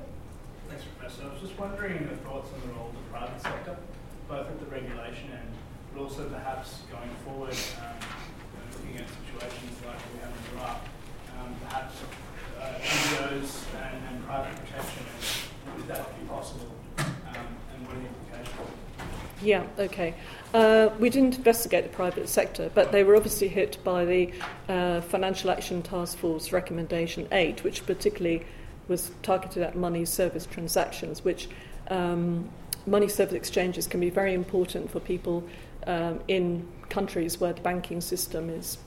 [0.68, 1.22] Thanks, Professor.
[1.24, 3.76] I was just wondering your thoughts on the role of the private sector,
[4.28, 5.52] both at the regulation end,
[5.94, 7.96] but also perhaps going forward, um,
[8.72, 10.80] looking at situations like we have in Iraq,
[11.40, 11.94] um, perhaps
[12.60, 15.04] uh, NGOs and, and private protection,
[15.76, 16.75] would that be possible?
[19.46, 20.12] Yeah, okay.
[20.52, 24.32] Uh, we didn't investigate the private sector, but they were obviously hit by the
[24.68, 28.44] uh, Financial Action Task Force Recommendation 8, which particularly
[28.88, 31.48] was targeted at money service transactions, which
[31.90, 32.50] um,
[32.88, 35.44] money service exchanges can be very important for people
[35.86, 38.78] um, in countries where the banking system is,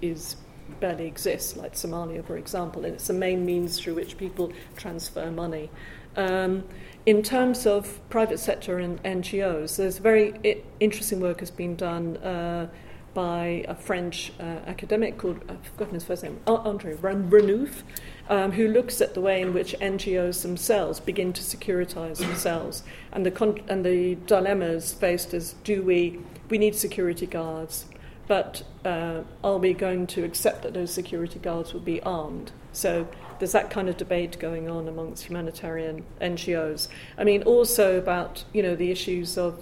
[0.00, 0.36] is
[0.78, 5.28] barely exists, like Somalia, for example, and it's the main means through which people transfer
[5.32, 5.70] money.
[6.16, 6.62] Um,
[7.06, 12.68] in terms of private sector and NGOs, there's very interesting work has been done uh,
[13.12, 17.82] by a French uh, academic called, I've forgotten his first name, Andre Renouf,
[18.28, 22.82] um, who looks at the way in which NGOs themselves begin to securitize themselves
[23.12, 27.84] and the, con- and the dilemmas faced as do we, we need security guards,
[28.26, 32.50] but uh, are we going to accept that those security guards will be armed?
[32.72, 33.06] So
[33.38, 36.88] there's that kind of debate going on amongst humanitarian NGOs.
[37.18, 39.60] I mean, also about you know the issues of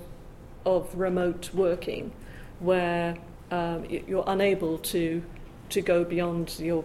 [0.65, 2.13] of remote working,
[2.61, 3.17] where
[3.51, 5.23] um, you're unable to
[5.71, 6.85] to go beyond your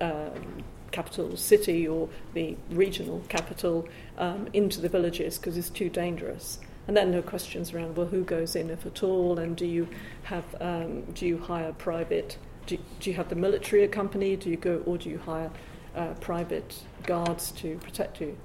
[0.00, 6.58] um, capital city or the regional capital um, into the villages because it's too dangerous.
[6.88, 9.66] And then there are questions around well, who goes in if at all, and do
[9.66, 9.88] you
[10.24, 12.36] have um, do you hire private?
[12.66, 14.36] Do, do you have the military accompany?
[14.36, 15.50] Do you go or do you hire
[15.94, 18.36] uh, private guards to protect you?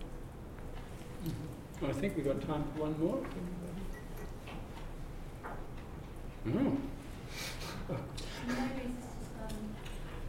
[1.84, 3.22] I think we've got time for one more.
[6.48, 6.78] Mm.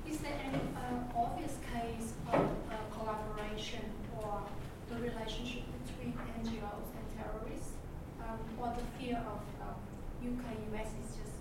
[0.08, 3.84] Is there any uh, obvious case of uh, collaboration
[4.16, 4.42] or
[4.88, 7.72] the relationship between NGOs and terrorists,
[8.20, 9.76] um, or the fear of um,
[10.24, 11.36] UK US is just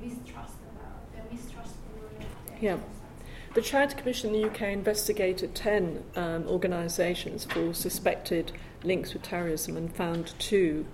[0.00, 2.78] mistrust about the mistrust for the Yeah.
[3.54, 8.50] The Charity Commission in the UK investigated 10 um, organisations for suspected
[8.82, 10.84] links with terrorism and found two.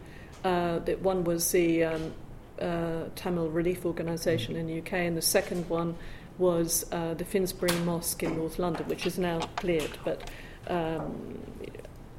[0.44, 2.12] Uh, that one was the um,
[2.60, 5.96] uh, Tamil Relief Organisation in the UK, and the second one
[6.36, 9.96] was uh, the Finsbury Mosque in North London, which is now cleared.
[10.04, 10.30] But
[10.66, 11.38] um,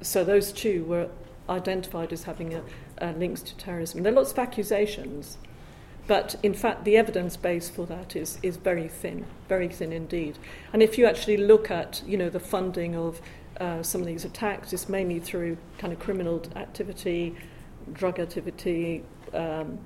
[0.02, 1.08] so those two were
[1.50, 2.64] identified as having a,
[2.98, 4.02] a links to terrorism.
[4.02, 5.38] There are lots of accusations.
[6.12, 10.38] But in fact, the evidence base for that is, is very thin, very thin indeed.
[10.74, 13.22] And if you actually look at, you know, the funding of
[13.62, 17.38] uh, some of these attacks, it's mainly through kind of criminal activity,
[17.94, 19.80] drug activity, um,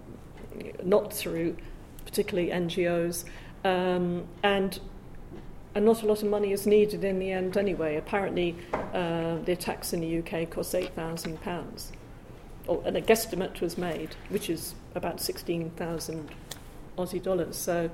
[0.84, 1.58] not through
[2.06, 3.26] particularly NGOs,
[3.64, 4.80] um, and
[5.76, 7.98] and not a lot of money is needed in the end anyway.
[7.98, 11.92] Apparently, uh, the attacks in the UK cost eight thousand pounds
[12.68, 16.30] or, and a guesstimate was made, which is about 16,000
[16.98, 17.56] Aussie dollars.
[17.56, 17.90] So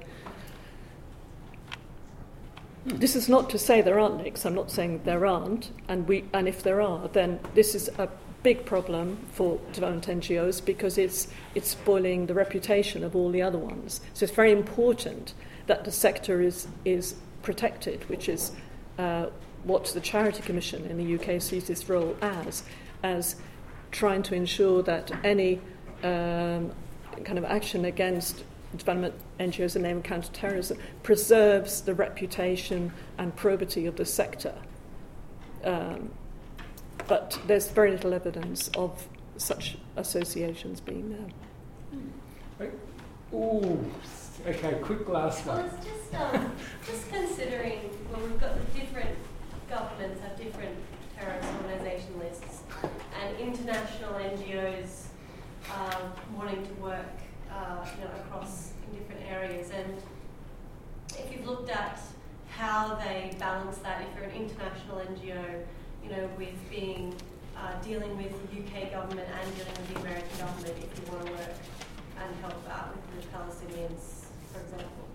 [2.84, 2.98] hmm.
[2.98, 4.46] this is not to say there aren't links.
[4.46, 8.10] I'm not saying there aren't, and we and if there are, then this is a
[8.44, 13.60] big problem for development NGOs because it's it's spoiling the reputation of all the other
[13.60, 14.02] ones.
[14.14, 15.34] So it's very important
[15.68, 18.52] that the sector is is protected, which is
[18.98, 19.28] uh,
[19.64, 22.64] what the Charity Commission in the UK sees this role as,
[23.04, 23.36] as
[23.92, 25.60] trying to ensure that any
[26.04, 26.72] um,
[27.24, 28.44] kind of action against
[28.76, 34.56] development NGOs in the name of counterterrorism preserves the reputation and probity of the sector.
[35.64, 36.12] Um,
[37.08, 42.70] but there's very little evidence of such associations being there.
[43.34, 43.92] Ooh,
[44.46, 45.58] okay, quick last one.
[45.58, 46.52] Well, it's just, um,
[46.86, 47.80] just considering,
[48.12, 49.16] well, we've got the different
[49.70, 50.76] governments have different
[51.18, 52.51] terrorist organisation lists,
[52.84, 55.06] and international NGOs
[55.76, 57.06] um, wanting to work
[57.52, 59.70] uh, you know, across in different areas.
[59.72, 59.98] And
[61.18, 62.00] if you've looked at
[62.50, 65.64] how they balance that, if you're an international NGO,
[66.04, 67.16] you know, with being
[67.58, 71.26] uh, dealing with the UK government and dealing with the American government, if you want
[71.26, 71.56] to work
[72.18, 75.08] and help out with the Palestinians, for example.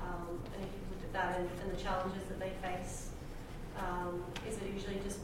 [0.00, 3.10] Um, and if you've looked at that and, and the challenges that they face,
[3.78, 5.20] um, is it usually just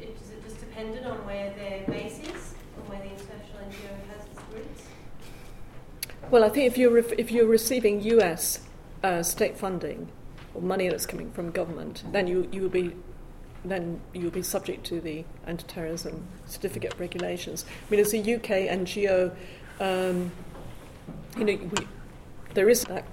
[0.00, 4.24] is it just dependent on where their base is, on where the international NGO has
[4.26, 4.82] its roots?
[6.30, 8.60] Well, I think if you're re- if you're receiving U.S.
[9.02, 10.08] Uh, state funding
[10.54, 12.94] or money that's coming from government, then you you will be
[13.64, 17.64] then you'll be subject to the anti-terrorism certificate regulations.
[17.86, 19.34] I mean, as a UK NGO,
[19.80, 20.30] um,
[21.36, 21.86] you know, we,
[22.54, 23.04] there is that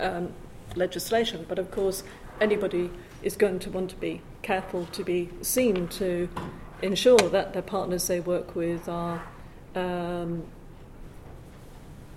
[0.00, 0.32] um,
[0.76, 2.02] legislation, but of course,
[2.40, 2.90] anybody
[3.22, 6.28] is going to want to be careful to be seen to
[6.82, 9.22] ensure that the partners they work with are
[9.74, 10.44] um,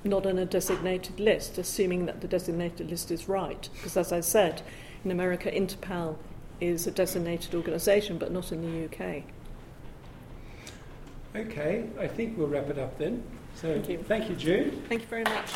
[0.03, 3.69] not on a designated list, assuming that the designated list is right.
[3.73, 4.61] Because, as I said,
[5.03, 6.17] in America, Interpal
[6.59, 9.23] is a designated organisation, but not in the UK.
[11.35, 13.23] Okay, I think we'll wrap it up then.
[13.55, 13.97] So Thank you.
[14.07, 14.87] Thank you, Jude.
[14.87, 15.51] Thank you very much.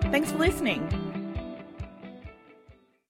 [0.10, 1.03] Thanks for listening.